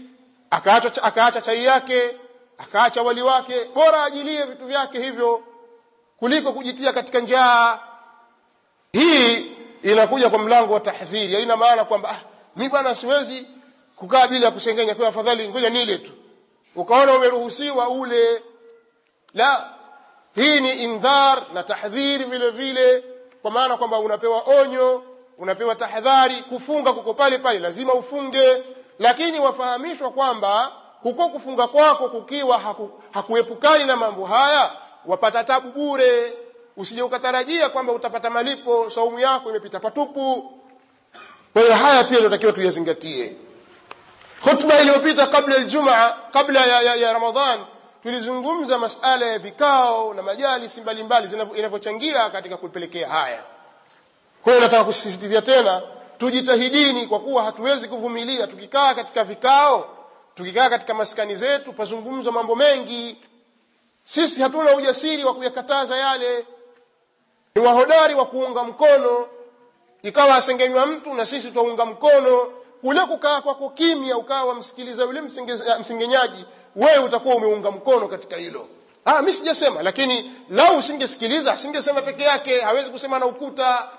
akaacha, 0.50 1.04
akaacha 1.04 1.42
chai 1.42 1.66
yake 1.66 2.16
akaacha 2.58 3.02
wali 3.02 3.22
wake. 3.22 3.64
Bora 3.76 4.04
ajilie 4.04 4.44
vitu 4.44 4.66
vyake 4.66 5.00
hivyo 5.04 5.44
kuliko 6.20 6.54
kujitia 6.54 6.94
katika 6.94 7.20
njaa. 7.20 7.80
Hii 8.92 9.52
inakuja 9.84 10.30
kwa 10.30 10.40
mlango 10.40 10.74
wa 10.74 10.80
tahdhiri 10.80 11.34
haina 11.34 11.58
maana 11.58 11.86
kwamba 11.86 12.10
ah, 12.10 12.20
mimi 12.56 12.70
bwana 12.70 12.96
siwezi 12.96 13.48
kukaa 13.96 14.28
bila 14.28 14.52
kusengenya. 14.52 14.96
Kwa 14.96 15.08
afadhali 15.08 15.50
ngoja 15.50 15.70
nile 15.70 15.98
tu. 15.98 16.12
Ukaona 16.76 17.14
umeruhusiwa 17.14 17.90
ule. 17.90 18.44
La 19.34 19.74
hii 20.36 20.60
ni 20.62 20.72
indhar 20.84 21.44
na 21.54 21.64
tahdhiri 21.64 22.24
vile 22.24 22.50
vile 22.50 23.04
kwa 23.42 23.52
maana 23.52 23.78
kwamba 23.78 24.00
unapewa 24.00 24.44
onyo 24.60 25.04
unapewa 25.38 25.76
tahadhari 25.76 26.36
kufunga 26.36 26.94
kuko 26.94 27.14
pale 27.14 27.38
pale 27.38 27.60
lazima 27.60 27.94
ufunge. 27.94 28.64
Lakini 29.00 29.40
wafahamishwa 29.40 30.12
kwamba 30.12 30.72
huko 31.02 31.30
kufunga 31.30 31.68
kwako 31.68 32.10
kukiwa 32.10 32.60
haku, 32.60 32.90
hakuepukani 33.12 33.84
na 33.86 33.96
mambo 33.96 34.26
haya 34.26 34.72
wapata 35.06 35.44
tabu 35.44 35.72
bure. 35.72 36.34
Usije 36.78 37.02
ukatarajia 37.02 37.70
kwamba 37.70 37.94
utapata 37.94 38.30
malipo 38.30 38.90
saumu 38.90 39.20
yako 39.20 39.50
imepita 39.50 39.80
patupu. 39.80 40.52
Kwa 41.54 41.62
hiyo 41.62 41.74
haya 41.76 42.04
pia 42.04 42.18
tunatakiwa 42.18 42.52
tuyazingatie. 42.54 43.36
Khutba 44.44 44.82
iliyopita 44.82 45.28
kabla 45.28 45.56
aljumaa 45.56 46.14
kabla 46.32 46.66
ya, 46.66 46.82
ya, 46.82 46.96
ya 46.96 47.14
ramadhan 47.14 47.60
tulizungumza 48.04 48.80
masala 48.80 49.26
ya 49.26 49.40
vikao 49.40 50.14
na 50.14 50.22
majalisi 50.22 50.82
mbalimbali 50.82 51.30
inavyochangia 51.56 52.30
katika 52.30 52.58
kupelekea 52.58 53.10
haya 53.10 53.44
kwa 54.46 54.60
nataka 54.60 54.84
kusisitizia 54.84 55.42
tena 55.42 55.82
tujitahidini 56.18 57.08
kwa 57.08 57.20
kuwa 57.20 57.44
hatuwezi 57.44 57.88
kuvumilia. 57.88 58.48
Tukikaa 58.48 58.94
katika 58.94 59.24
vikao 59.24 59.90
tukikaa 60.36 60.70
katika 60.70 60.94
maskani 60.94 61.36
zetu 61.36 61.74
pazungumzwa 61.74 62.34
mambo 62.34 62.56
mengi 62.56 63.18
sisi 64.06 64.42
hatuna 64.42 64.76
ujasiri 64.76 65.24
wa 65.24 65.34
kuyakataza 65.34 65.98
yale. 65.98 66.46
Ni 67.56 67.62
wahodari 67.62 68.16
wa 68.16 68.26
kuunga 68.26 68.64
mkono. 68.64 69.28
Ikawa 70.04 70.36
asengenywa 70.36 70.86
mtu 70.86 71.14
na 71.14 71.26
sisi 71.26 71.52
twaunga 71.52 71.86
mkono. 71.86 72.46
Kule 72.82 73.00
kukaa 73.00 73.42
kwako 73.42 73.70
kimya 73.70 74.18
ukawa 74.18 74.46
wamsikiliza 74.46 75.04
yule 75.04 75.22
msengenyaji 75.80 76.46
wewe 76.76 76.98
utakuwa 77.00 77.36
umeunga 77.36 77.72
mkono 77.72 78.08
katika 78.08 78.36
hilo. 78.36 78.68
Ah 79.06 79.22
mi 79.22 79.34
sijasema 79.34 79.84
lakini 79.84 80.32
lau 80.50 80.78
usingesikiliza 80.78 81.54
asingesema 81.54 82.02
peke 82.02 82.24
yake 82.24 82.62
hawezi 82.62 82.90
kusema 82.90 83.20
na 83.20 83.26
ukuta 83.26 83.90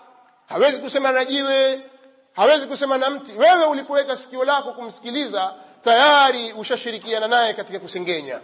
hawezi 0.48 0.80
kusema 0.80 1.12
na 1.12 1.24
jiwe 1.24 1.80
hawezi 2.36 2.66
kusema 2.66 2.98
na 2.98 3.10
mti. 3.10 3.32
Wewe 3.32 3.64
ulipoweka 3.64 4.16
sikio 4.16 4.44
lako 4.44 4.72
kumsikiliza 4.72 5.54
tayari 5.84 6.52
ushashirikiana 6.52 7.28
naye 7.28 7.54
katika 7.54 7.78
kusengenya. 7.78 8.40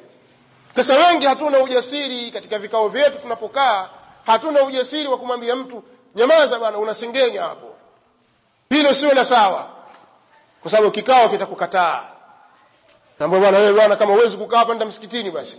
Sasa 0.76 0.94
wengi 0.94 1.26
hatuna 1.26 1.58
ujasiri 1.58 2.30
katika 2.30 2.58
vikao 2.58 2.88
vyetu 2.88 3.18
tunapokaa 3.18 3.88
hatuna 4.26 4.62
ujasiri 4.62 5.08
wa 5.08 5.18
kumwambia 5.18 5.56
mtu 5.56 5.82
nyamaza 6.14 6.58
bwana 6.58 6.78
unasengenya 6.78 7.42
hapo. 7.42 7.74
Hilo 8.70 8.94
sio 8.94 9.14
la 9.14 9.24
sawa 9.24 9.68
kwa 10.62 10.70
sababu 10.70 10.90
kikao 10.90 11.28
kitakukataa. 11.28 12.02
Naambia 13.18 13.40
bwana 13.40 13.58
wewe 13.58 13.72
bwana 13.72 13.96
kama 13.96 14.12
uwezi 14.14 14.36
kukaa 14.36 14.58
hapa 14.58 14.70
nenda 14.70 14.86
msikitini 14.86 15.30
basi. 15.30 15.56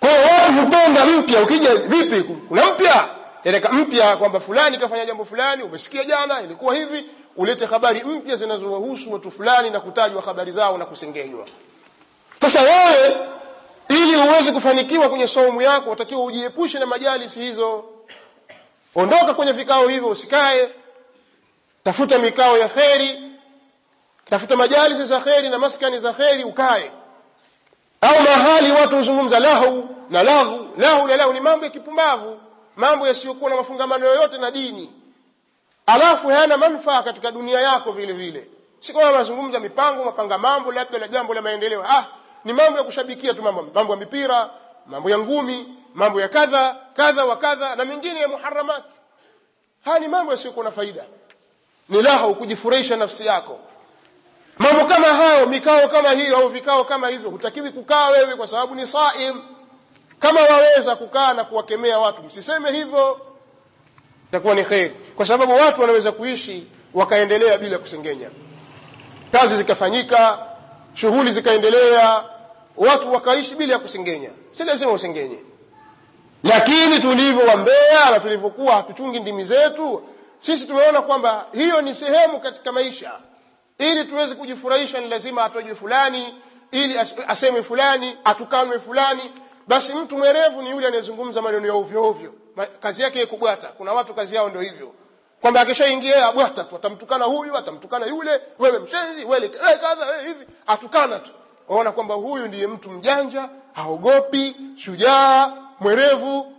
Kwa 0.00 0.08
hiyo 0.10 0.22
watu 0.22 0.52
hupenda 0.52 1.04
mpya 1.06 1.42
ukija 1.42 1.74
vipi 1.76 2.22
kuna 2.22 2.66
mpya 2.66 3.08
eleka 3.44 3.72
mpya 3.72 4.16
kwamba 4.16 4.40
fulani 4.40 4.78
kafanya 4.78 5.06
jambo 5.06 5.24
fulani 5.24 5.62
umesikia 5.62 6.04
jana 6.04 6.40
ilikuwa 6.42 6.74
hivi 6.74 7.04
ulete 7.36 7.66
habari 7.66 8.04
mpya 8.04 8.36
zinazowahusu 8.36 9.12
watu 9.12 9.30
fulani 9.30 9.70
na 9.70 9.80
kutajwa 9.80 10.22
habari 10.22 10.52
zao 10.52 10.78
na 10.78 10.86
kusengenywa. 10.86 11.46
Sasa 12.40 12.60
wewe 12.62 13.16
ili 13.88 14.16
uweze 14.16 14.52
kufanikiwa 14.52 15.08
kwenye 15.08 15.28
saumu 15.28 15.62
yako 15.62 15.90
utakiwa 15.90 16.24
ujiepushe 16.24 16.78
na 16.78 16.86
majalisi 16.86 17.40
hizo. 17.40 17.84
Ondoka 18.94 19.34
kwenye 19.34 19.52
vikao 19.52 19.88
hivyo 19.88 20.08
usikae. 20.08 20.70
Tafuta 21.84 22.18
mikao 22.18 22.58
ya 22.58 22.68
kheri. 22.68 23.20
Tafuta 24.30 24.56
majalisi 24.56 25.04
za 25.04 25.20
kheri 25.20 25.48
na 25.48 25.58
maskani 25.58 26.00
za 26.00 26.12
kheri 26.12 26.44
ukae. 26.44 26.92
Au 28.00 28.22
mahali 28.22 28.72
watu 28.72 28.96
huzungumza 28.96 29.40
lahu 29.40 29.88
na 30.10 30.22
lahu 30.22 30.68
lahu 30.78 31.06
na 31.08 31.16
lahu 31.16 31.32
ni 31.32 31.40
mambo 31.40 31.64
ya 31.64 31.70
kipumbavu 31.70 32.40
mambo 32.76 33.06
yasiyokuwa 33.06 33.50
na 33.50 33.56
mafungamano 33.56 34.06
yoyote 34.06 34.38
na 34.38 34.50
dini. 34.50 34.92
Alafu 35.86 36.28
hayana 36.28 36.56
manufaa 36.56 37.02
katika 37.02 37.30
dunia 37.30 37.60
yako 37.60 37.92
vile 37.92 38.12
vile. 38.12 38.48
Si 38.80 38.92
kama 38.92 39.04
wanazungumza 39.06 39.60
mipango 39.60 40.04
mapanga 40.04 40.38
mambo 40.38 40.72
labda 40.72 40.98
la 40.98 41.08
jambo 41.08 41.34
la 41.34 41.42
maendeleo. 41.42 41.84
Ah 41.88 42.06
ni 42.44 42.52
mambo 42.52 42.78
ya 42.78 42.84
kushabikia 42.84 43.34
tu 43.34 43.42
mambo 43.42 43.66
mambo 43.74 43.92
ya 43.92 43.98
mipira 43.98 44.50
mambo 44.86 45.10
ya 45.10 45.18
ngumi 45.18 45.68
mambo 45.94 46.20
ya 46.20 46.28
kadha 46.28 46.76
kadha 46.96 47.24
wa 47.24 47.36
kadha 47.36 47.76
na 47.76 47.84
mengine 47.84 48.20
ya 48.20 48.28
muharamat 48.28 48.84
haya 49.84 49.98
ni 49.98 50.08
mambo 50.08 50.32
yasiyokuwa 50.32 50.64
na 50.64 50.70
faida. 50.70 51.04
Ni 51.88 52.02
laha 52.02 52.34
kujifurahisha 52.34 52.96
nafsi 52.96 53.26
yako. 53.26 53.58
Mambo 54.58 54.84
kama 54.84 55.06
hayo 55.06 55.46
mikao 55.46 55.88
kama 55.88 56.10
hiyo 56.10 56.36
au 56.36 56.48
vikao 56.48 56.84
kama 56.84 57.08
hivyo 57.08 57.30
hutakiwi 57.30 57.70
kukaa 57.70 58.08
wewe 58.08 58.34
kwa 58.36 58.46
sababu 58.46 58.74
ni 58.74 58.86
saim 58.86 59.42
kama 60.24 60.40
waweza 60.40 60.96
kukaa 60.96 61.34
na 61.34 61.44
kuwakemea 61.44 61.98
watu 61.98 62.22
msiseme 62.22 62.72
hivyo 62.72 63.20
itakuwa 64.28 64.54
ni 64.54 64.64
kheri 64.64 64.94
kwa 65.16 65.26
sababu 65.26 65.52
watu 65.52 65.80
wanaweza 65.80 66.12
kuishi 66.12 66.66
wakaendelea 66.94 67.58
bila 67.58 67.78
kusengenya. 67.78 68.30
Kazi 69.32 69.56
zikafanyika 69.56 70.38
shughuli 70.94 71.32
zikaendelea 71.32 72.24
watu 72.76 73.12
wakaishi 73.12 73.54
bila 73.54 73.72
ya 73.72 73.78
kusengenya. 73.78 74.30
Si 74.52 74.64
lazima 74.64 74.92
usengenye 74.92 75.38
lakini 76.44 77.00
tulivyo 77.00 77.46
wambea 77.46 78.10
na 78.10 78.20
tulivyokuwa 78.20 78.74
hatuchungi 78.74 79.20
ndimi 79.20 79.44
zetu 79.44 80.02
sisi 80.40 80.66
tumeona 80.66 81.02
kwamba 81.02 81.46
hiyo 81.52 81.80
ni 81.82 81.94
sehemu 81.94 82.40
katika 82.40 82.72
maisha. 82.72 83.10
Ili 83.78 84.04
tuweze 84.04 84.34
kujifurahisha 84.34 85.00
ni 85.00 85.08
lazima 85.08 85.44
atojwe 85.44 85.74
fulani 85.74 86.34
ili 86.70 86.98
aseme 87.28 87.62
fulani 87.62 88.16
atukanwe 88.24 88.78
fulani 88.78 89.22
basi 89.68 89.92
mtu 89.94 90.18
mwerevu 90.18 90.62
ni 90.62 90.70
yule 90.70 90.86
anayezungumza 90.86 91.42
maneno 91.42 91.66
ya 91.66 91.74
ovyo 91.74 92.04
ovyo. 92.04 92.32
Kazi 92.82 93.02
yake 93.02 93.26
kubwata. 93.26 93.68
Kuna 93.68 93.92
watu 93.92 94.14
kazi 94.14 94.34
yao 94.36 94.48
ndio 94.48 94.60
hivyo. 94.60 94.92
Kwamba 95.40 95.60
akishaingia 95.60 96.26
abwata 96.28 96.64
tu. 96.64 96.76
Atamtukana 96.76 97.24
huyu 97.24 97.56
atamtukana 97.56 98.06
yule. 98.06 98.40
Wewe 98.58 98.78
mshenzi 98.78 99.24
wewe 99.24 99.48
kadha 99.48 100.06
wewe 100.06 100.22
hivi. 100.28 100.46
Atukana 100.66 101.18
tu. 101.18 101.30
Waona 101.68 101.92
kwamba 101.92 102.14
huyu 102.14 102.46
ndiye 102.48 102.66
mtu 102.66 102.90
mjanja 102.90 103.48
haogopi 103.72 104.56
shujaa 104.76 105.52
mwerevu. 105.80 106.52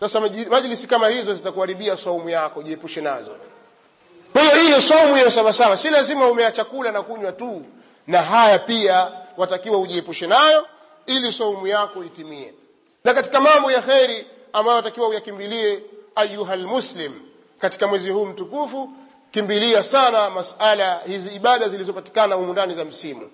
Sasa 0.00 0.20
majlisi 0.50 0.86
kama 0.86 1.08
hizo 1.08 1.34
zitakuharibia 1.34 1.96
saumu 1.98 2.28
yako 2.28 2.62
jiepushe 2.62 3.00
nazo. 3.00 3.36
Kwa 4.32 4.42
hiyo 4.42 4.62
ile 4.64 4.80
saumu 4.80 5.14
hiyo 5.14 5.30
sawasawa 5.30 5.76
si 5.76 5.90
lazima 5.90 6.28
umeacha 6.28 6.64
kula 6.64 6.92
na 6.92 7.02
kunywa 7.02 7.32
tu. 7.32 7.62
Na 8.06 8.22
haya 8.22 8.58
pia 8.58 9.12
watakiwa 9.36 9.78
ujiepushe 9.78 10.26
nayo 10.26 10.66
ili 11.06 11.32
saumu 11.32 11.66
yako 11.66 12.04
itimie. 12.04 12.54
Na 13.04 13.14
katika 13.14 13.40
mambo 13.40 13.72
ya 13.72 13.82
kheri 13.82 14.26
ambayo 14.52 14.78
atakiwa 14.78 15.08
uyakimbilie 15.08 15.82
ayuha 16.14 16.56
lmuslim 16.56 17.12
katika 17.58 17.86
mwezi 17.86 18.10
huu 18.10 18.26
mtukufu 18.26 18.90
kimbilia 19.30 19.82
sana 19.82 20.30
masala 20.30 21.00
hizi 21.06 21.34
ibada 21.34 21.68
zilizopatikana 21.68 22.34
humu 22.34 22.52
ndani 22.52 22.74
za 22.74 22.84
msimu. 22.84 23.30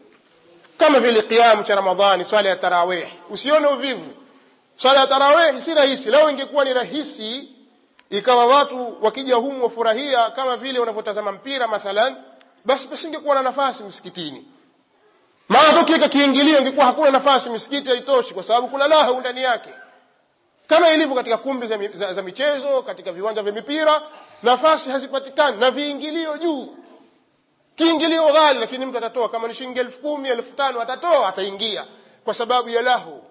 Kama 0.78 1.00
vile 1.00 1.22
qiyamu 1.22 1.64
cha 1.64 1.74
ramadhani 1.74 2.24
swala 2.24 2.48
ya 2.48 2.56
tarawih. 2.56 3.06
Usione 3.30 3.66
uvivu. 3.66 4.10
Swala 4.76 5.00
ya 5.00 5.06
tarawih 5.06 5.60
si 5.62 5.74
rahisi. 5.74 6.10
Leo 6.10 6.30
ingekuwa 6.30 6.64
ni 6.64 6.74
rahisi 6.74 7.48
ikawa 8.10 8.46
watu 8.46 8.96
wakija 9.00 9.34
humu 9.36 9.62
wafurahia 9.64 10.30
kama 10.30 10.56
vile 10.56 10.78
wanavyotazama 10.78 11.32
mpira 11.32 11.68
mathalan 11.68 12.16
basi 12.64 12.88
pasingekuwa 12.88 13.34
na 13.34 13.42
nafasi 13.42 13.84
msikitini 13.84 14.44
maana 15.80 15.86
kiweka 15.86 16.08
kiingilio 16.08 16.58
ingekuwa 16.58 16.86
hakuna 16.86 17.10
nafasi 17.10 17.50
misikiti 17.50 17.88
haitoshi 17.90 18.34
kwa 18.34 18.42
sababu 18.42 18.68
kuna 18.68 18.88
lahu 18.88 19.20
ndani 19.20 19.42
yake. 19.42 19.70
Kama 20.66 20.90
ilivyo 20.90 21.14
katika 21.16 21.36
kumbi 21.36 21.66
za, 21.66 21.78
za, 21.92 22.12
za 22.12 22.22
michezo 22.22 22.82
katika 22.82 23.12
viwanja 23.12 23.42
vya 23.42 23.52
mipira 23.52 24.02
nafasi 24.42 24.90
hazipatikani 24.90 25.60
na 25.60 25.70
viingilio 25.70 26.38
juu. 26.38 26.76
Kiingilio 27.74 28.32
ghali 28.32 28.58
lakini 28.58 28.86
mtu 28.86 28.98
atatoa. 28.98 29.28
Kama 29.28 29.48
ni 29.48 29.54
shilingi 29.54 29.80
elfu 29.80 30.00
kumi 30.00 30.28
elfu 30.28 30.54
tano 30.56 30.80
atatoa 30.80 31.28
ataingia 31.28 31.84
kwa 32.24 32.34
sababu 32.34 32.68
ya 32.68 32.82
lahu. 32.82 33.22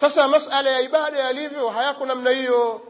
Sasa 0.00 0.28
masala 0.28 0.70
ya 0.70 0.80
ibada 0.80 1.18
yalivyo 1.18 1.68
hayako 1.68 2.06
namna 2.06 2.30
hiyo. 2.30 2.80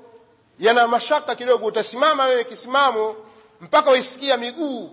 Yana 0.58 0.88
mashaka 0.88 1.34
kidogo 1.34 1.66
utasimama 1.66 2.24
wewe 2.24 2.44
kisimamo 2.44 3.16
mpaka 3.60 3.90
waisikia 3.90 4.36
miguu 4.36 4.90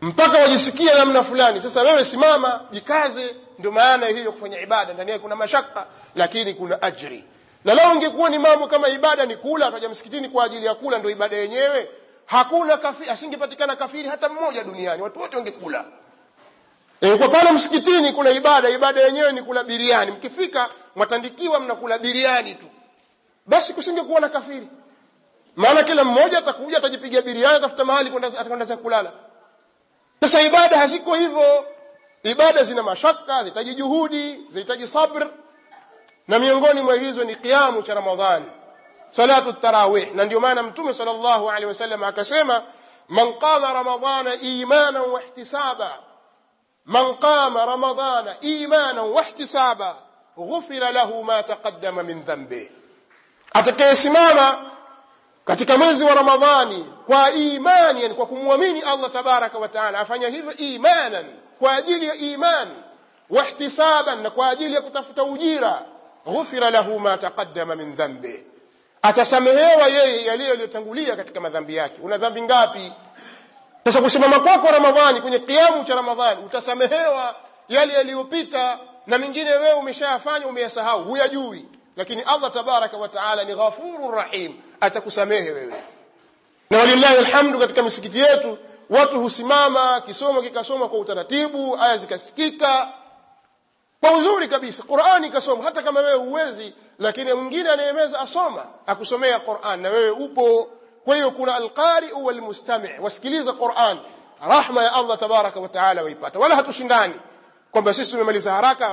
mpaka 0.00 0.38
wajisikia 0.38 0.94
namna 0.98 1.22
fulani. 1.22 1.62
Sasa 1.62 1.82
wewe 1.82 2.04
simama 2.04 2.60
jikaze 2.70 3.36
ndio 3.58 3.72
maana 3.72 4.06
hiyo 4.06 4.32
kufanya 4.32 4.60
ibada. 4.60 4.94
Ndani 4.94 5.10
yake 5.10 5.22
kuna 5.22 5.36
mashaka 5.36 5.86
lakini 6.14 6.54
kuna 6.54 6.82
ajri. 6.82 7.24
Na 7.64 7.74
lao 7.74 7.94
ingekuwa 7.94 8.30
ni 8.30 8.38
mambo 8.38 8.66
kama 8.66 8.88
ibada 8.88 9.26
ni 9.26 9.36
kula 9.36 9.66
ataja 9.66 9.88
msikitini 9.88 10.28
kwa 10.28 10.44
ajili 10.44 10.66
ya 10.66 10.74
kula 10.74 10.98
ndio 10.98 11.10
ibada 11.10 11.36
yenyewe. 11.36 11.88
Hakuna 12.26 12.76
kafiri 12.76 13.10
asingepatikana 13.10 13.76
kafiri 13.76 14.08
hata 14.08 14.28
mmoja 14.28 14.64
duniani. 14.64 15.02
Watu 15.02 15.20
wote 15.20 15.36
wangekula. 15.36 15.84
E, 17.00 17.16
kwa 17.16 17.28
pale 17.28 17.52
msikitini 17.52 18.12
kuna 18.12 18.30
ibada 18.30 18.68
ibada 18.68 19.00
yenyewe 19.00 19.32
ni 19.32 19.42
kula 19.42 19.64
biriani. 19.64 20.10
Mkifika 20.10 20.68
mwatandikiwa 20.96 21.60
mnakula 21.60 21.98
biriani 21.98 22.54
tu. 22.54 22.66
Basi 23.46 23.72
kusingekuwa 23.74 24.20
na 24.20 24.28
kafiri. 24.28 24.68
Maana 25.56 25.82
kila 25.82 26.04
mmoja 26.04 26.38
atakuja 26.38 26.78
atajipiga 26.78 27.22
biriani 27.22 27.54
atafuta 27.56 27.84
mahali 27.84 28.10
kwenda 28.10 28.28
atakwenda 28.28 28.76
kulala 28.76 29.12
sasa 30.20 30.42
ibada 30.42 30.78
haziko 30.78 31.14
hivyo 31.14 31.66
ibada 32.22 32.64
zina 32.64 32.82
mashaka 32.82 33.24
zinahitaji 33.38 33.74
juhudi 33.74 34.36
zinahitaji 34.48 34.86
sabr 34.86 35.28
na 36.28 36.38
miongoni 36.38 36.82
mwa 36.82 36.94
hizo 36.96 37.24
ni 37.24 37.36
kiamu 37.36 37.82
cha 37.82 37.94
ramadhani 37.94 38.46
salatu 39.10 39.52
tarawih 39.52 40.12
na 40.14 40.24
ndio 40.24 40.40
maana 40.40 40.62
mtume 40.62 40.94
sallallahu 40.94 41.48
alaihi 41.50 41.66
wasallam 41.66 42.04
akasema 42.04 42.62
man 43.08 43.34
qama 43.38 43.72
ramadhana 43.72 44.34
imanan 44.34 45.02
wa 45.10 45.22
ihtisaba 45.24 45.98
man 46.84 47.14
qama 47.18 47.66
ramadhana 47.66 48.40
imanan 48.40 48.98
wa 49.10 49.22
ihtisaba 49.22 49.96
ghufira 50.36 50.92
lahu 50.92 51.24
ma 51.24 51.42
taqaddama 51.42 52.02
min 52.02 52.24
dhanbi 52.24 52.72
atakayesimama 53.52 54.69
katika 55.44 55.78
mwezi 55.78 56.04
wa 56.04 56.14
ramadhani 56.14 56.86
kwa 57.06 57.30
imani 57.32 58.02
yani 58.02 58.14
kwa 58.14 58.26
kumwamini 58.26 58.80
allah 58.82 59.10
tabaraka 59.10 59.58
wa 59.58 59.68
taala 59.68 59.98
afanya 59.98 60.28
hivyo 60.28 60.56
imanan 60.56 61.26
kwa 61.58 61.72
ajili 61.76 62.06
ya 62.08 62.14
imani 62.14 62.70
wahtisaban 63.30 64.22
na 64.22 64.30
kwa 64.30 64.48
ajili 64.48 64.74
ya 64.74 64.80
kutafuta 64.82 65.24
ujira 65.24 65.82
ghufira 66.26 66.70
lahu 66.70 67.00
ma 67.00 67.18
taqaddama 67.18 67.76
min 67.76 67.96
dhanbi. 67.96 68.44
Atasamehewa 69.02 69.86
yeye 69.86 70.24
yale 70.24 70.44
yaliyotangulia 70.44 71.16
katika 71.16 71.40
madhambi 71.40 71.76
yake. 71.76 72.00
Una 72.02 72.18
dhambi 72.18 72.42
ngapi? 72.42 72.92
Sasa 73.84 74.00
kusimama 74.00 74.40
kwako 74.40 74.66
ramadhani 74.72 75.20
kwenye 75.20 75.38
kiamu 75.38 75.84
cha 75.84 75.94
ramadhani 75.94 76.44
utasamehewa 76.46 77.34
yale 77.68 77.94
yaliyopita 77.94 78.78
na 79.06 79.18
mengine 79.18 79.50
wewe 79.50 79.72
umeshayafanya 79.72 80.46
umeyasahau 80.46 81.04
huyajui. 81.04 81.68
Lakini 81.96 82.22
allah 82.22 82.50
tabaraka 82.52 82.96
wa 82.96 83.08
taala 83.08 83.44
ni 83.44 83.54
ghafurur 83.54 84.14
rahim 84.14 84.54
atakusamehe 84.80 85.50
wewe. 85.50 85.74
Na 86.70 86.78
walillahi 86.78 87.16
alhamdu 87.18 87.58
katika 87.58 87.82
misikiti 87.82 88.18
yetu 88.18 88.58
watu 88.90 89.20
husimama 89.20 90.00
kisomo 90.00 90.42
kikasoma 90.42 90.88
kwa 90.88 90.98
utaratibu 90.98 91.76
aya 91.80 91.96
zikasikika. 91.96 92.88
Kwa 94.00 94.10
uzuri 94.12 94.48
kabisa 94.48 94.82
qurani 94.82 95.26
ikasoma 95.26 95.64
hata 95.64 95.82
kama 95.82 96.00
wewe 96.00 96.18
huwezi 96.18 96.74
lakini 96.98 97.32
mwingine 97.34 97.70
anayemeza 97.70 98.20
asoma 98.20 98.66
akusomea 98.86 99.40
quran 99.40 99.80
na 99.80 99.88
wewe 99.90 100.10
upo. 100.10 100.70
Kwa 101.04 101.14
hiyo 101.16 101.30
kuna 101.30 101.54
alqari 101.56 102.12
wal 102.12 102.40
mustami' 102.40 102.98
wasikiliza 103.00 103.52
quran. 103.52 103.98
Rahma 104.48 104.82
ya 104.84 104.92
allah 104.94 105.18
tabaraka 105.18 105.60
wa 105.60 105.68
taala 105.68 106.02
waipata. 106.02 106.38
Wala 106.38 106.56
hatushindani 106.56 107.14
kwamba 107.70 107.94
sisi 107.94 108.10
tumemaliza 108.10 108.52
haraka 108.52 108.88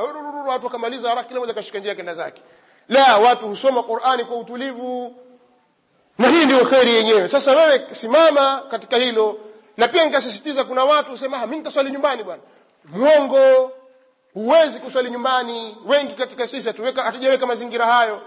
watu 0.47 0.65
wakamaliza 0.65 1.09
haraka 1.09 1.27
kila 1.27 1.39
mmoja 1.39 1.51
akashika 1.51 1.79
njia 1.79 1.95
kenda 1.95 2.13
zake. 2.13 2.41
La 2.89 3.17
watu 3.17 3.47
husoma 3.47 3.83
qurani 3.83 4.25
kwa 4.25 4.37
utulivu 4.37 5.15
na 6.17 6.27
hii 6.27 6.45
ndio 6.45 6.65
kheri 6.65 6.93
yenyewe. 6.95 7.29
Sasa 7.29 7.51
wewe 7.55 7.87
simama 7.91 8.63
katika 8.71 8.97
hilo. 8.97 9.37
Na 9.77 9.87
pia 9.87 10.05
nikasisitiza 10.05 10.63
kuna 10.63 10.83
watu 10.85 11.11
husema 11.11 11.39
mimi 11.45 11.57
nitaswali 11.57 11.91
nyumbani 11.91 12.23
bwana. 12.23 12.41
Mwongo 12.85 13.71
huwezi 14.33 14.79
kuswali 14.79 15.09
nyumbani. 15.11 15.77
Wengi 15.85 16.13
katika 16.13 16.47
sisi 16.47 16.67
hatuweka 16.67 17.03
hatujaweka 17.03 17.45
mazingira 17.45 17.85
hayo. 17.85 18.21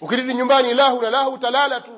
Ukirudi 0.00 0.34
nyumbani 0.34 0.74
lahu 0.74 1.02
na 1.02 1.10
lahu 1.10 1.30
utalala 1.32 1.80
tu. 1.80 1.90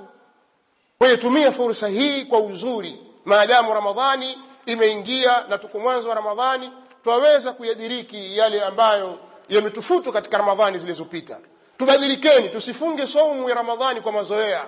Wewe 1.01 1.17
tumia 1.17 1.53
fursa 1.53 1.89
hii 1.89 2.25
kwa 2.25 2.41
uzuri. 2.41 3.01
Maadamu 3.25 3.75
ramadhani 3.75 4.39
imeingia 4.67 5.45
na 5.49 5.59
tuko 5.59 5.79
mwanzo 5.79 6.09
wa 6.09 6.15
ramadhani 6.15 6.71
twaweza 7.05 7.53
kuyadiriki 7.53 8.39
yale 8.39 8.63
ambayo 8.65 9.19
yametufutwa 9.49 10.13
katika 10.13 10.39
ramadhani 10.39 10.79
zilizopita. 10.79 11.39
Tubadilikeni 11.79 12.49
tusifunge 12.49 13.07
saumu 13.07 13.49
ya 13.49 13.55
ramadhani 13.55 14.01
kwa 14.01 14.13
mazoea 14.13 14.65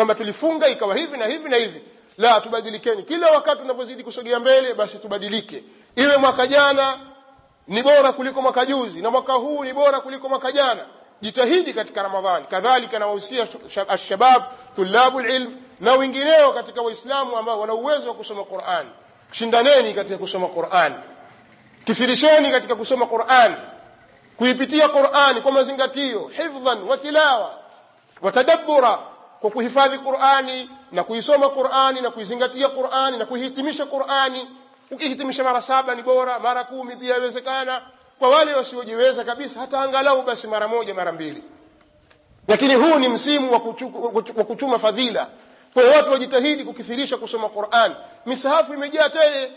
kwamba 0.00 0.14
tulifunga 0.14 0.68
ikawa 0.68 0.94
hivi 0.96 1.16
na 1.16 1.26
hivi 1.26 1.48
na 1.48 1.56
hivi. 1.56 1.82
La 2.18 2.40
tubadilikeni. 2.40 3.02
Kila 3.02 3.30
wakati 3.30 3.62
tunapozidi 3.62 4.04
kusogea 4.04 4.38
mbele 4.40 4.74
basi 4.74 4.98
tubadilike. 4.98 5.64
Iwe 5.96 6.16
mwaka 6.16 6.46
jana 6.46 6.98
ni 7.68 7.82
bora 7.82 8.12
kuliko 8.12 8.42
mwaka 8.42 8.66
juzi 8.66 9.00
na 9.02 9.10
mwaka 9.10 9.32
huu 9.32 9.64
ni 9.64 9.72
bora 9.72 10.00
kuliko 10.00 10.28
mwaka 10.28 10.52
jana. 10.52 10.80
Jitahidi 11.20 11.72
katika 11.72 12.02
ramadhani. 12.02 12.46
Kadhalika 12.50 12.98
nawahusia 12.98 13.46
alshabab 13.88 14.42
tulabu 14.76 15.20
lilm 15.20 15.56
na 15.80 15.92
wengineo 15.92 16.52
katika 16.52 16.82
waislamu 16.82 17.36
ambao 17.38 17.60
wana 17.60 17.74
uwezo 17.74 18.08
wa 18.08 18.14
kusoma 18.14 18.44
quran. 18.44 18.86
Shindaneni 19.32 19.94
katika 19.94 20.18
kusoma 20.18 20.46
quran. 20.48 20.92
Kisirisheni 21.84 22.50
katika 22.50 22.74
kusoma 22.74 23.06
quran. 23.06 23.56
Kuipitia 24.36 24.88
Qur'an 24.88 25.42
kwa 25.42 25.52
mazingatio 25.52 26.26
hifdhan 26.28 26.82
wa 26.82 26.96
tilawa 26.98 27.54
watadabbura 28.22 28.98
kwa 29.40 29.50
kuhifadhi 29.50 29.98
qurani 29.98 30.70
na 30.92 31.04
kuisoma 31.04 31.48
qurani 31.48 32.00
na 32.00 32.10
kuizingatia 32.10 32.68
qurani 32.68 33.16
na 33.18 33.26
kuihitimisha 33.26 33.86
qurani. 33.86 34.48
Ukihitimisha 34.90 35.44
mara 35.44 35.62
saba 35.62 35.94
ni 35.94 36.02
bora 36.02 36.38
mara 36.38 36.64
kumi 36.64 36.96
pia 36.96 37.14
yawezekana. 37.14 37.82
Kwa 38.18 38.28
wale 38.28 38.54
wasiojiweza 38.54 39.24
kabisa 39.24 39.60
hata 39.60 39.80
angalau 39.80 40.22
basi 40.22 40.46
mara 40.46 40.68
moja 40.68 40.94
mara 40.94 41.12
mbili. 41.12 41.42
Lakini 42.48 42.74
huu 42.74 42.98
ni 42.98 43.08
msimu 43.08 43.52
wa, 43.52 43.60
kuchu, 43.60 43.92
wa 44.36 44.44
kuchuma 44.44 44.78
fadhila. 44.78 45.28
Kwa 45.74 45.84
watu 45.84 46.10
wajitahidi 46.12 46.64
kukithirisha 46.64 47.16
kusoma 47.16 47.48
quran 47.48 47.94
misahafu 48.26 48.74
imejaa 48.74 49.08
tele. 49.08 49.52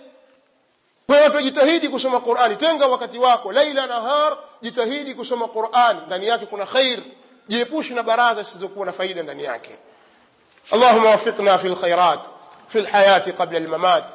Kwa 1.07 1.21
watu 1.21 1.35
wajitahidi 1.35 1.89
kusoma 1.89 2.19
Qur'an 2.19 2.57
tenga 2.57 2.87
wakati 2.87 3.19
wako. 3.19 3.51
Laila 3.51 3.87
nahar 3.87 4.37
jitahidi 4.61 5.15
kusoma 5.15 5.47
Qur'an 5.47 5.97
ndani 6.07 6.27
yake 6.27 6.45
kuna 6.45 6.65
khair 6.65 6.99
jiepushi 7.47 7.93
na 7.93 8.03
baraza 8.03 8.43
zisizokuwa 8.43 8.85
na 8.85 8.91
faida 8.91 9.23
ndani 9.23 9.43
yake. 9.43 9.71
اللهم 10.73 11.05
وفقنا 11.05 11.57
في 11.57 11.67
الخيرات 11.67 12.19
في 12.69 12.79
الحياة 12.79 13.31
قبل 13.31 13.55
الممات 13.55 14.05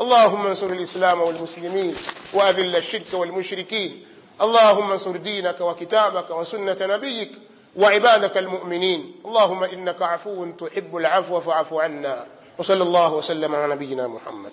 اللهم 0.00 0.46
انصر 0.46 0.66
الإسلام 0.66 1.20
والمسلمين 1.20 1.96
وأذل 2.32 2.76
الشرك 2.76 3.06
والمشركين 3.12 4.06
اللهم 4.40 4.90
انصر 4.92 5.16
دينك 5.16 5.60
وكتابك 5.60 6.30
وسنة 6.30 6.76
نبيك 6.80 7.32
وعبادك 7.76 8.36
المؤمنين 8.38 9.14
اللهم 9.24 9.64
إنك 9.64 10.02
عفو 10.02 10.46
تحب 10.50 10.96
العفو 10.96 11.40
فاعف 11.40 11.74
عنا 11.74 12.26
وصلى 12.58 12.82
الله 12.82 13.12
وسلم 13.14 13.54
على 13.54 13.74
نبينا 13.74 14.06
محمد 14.06 14.52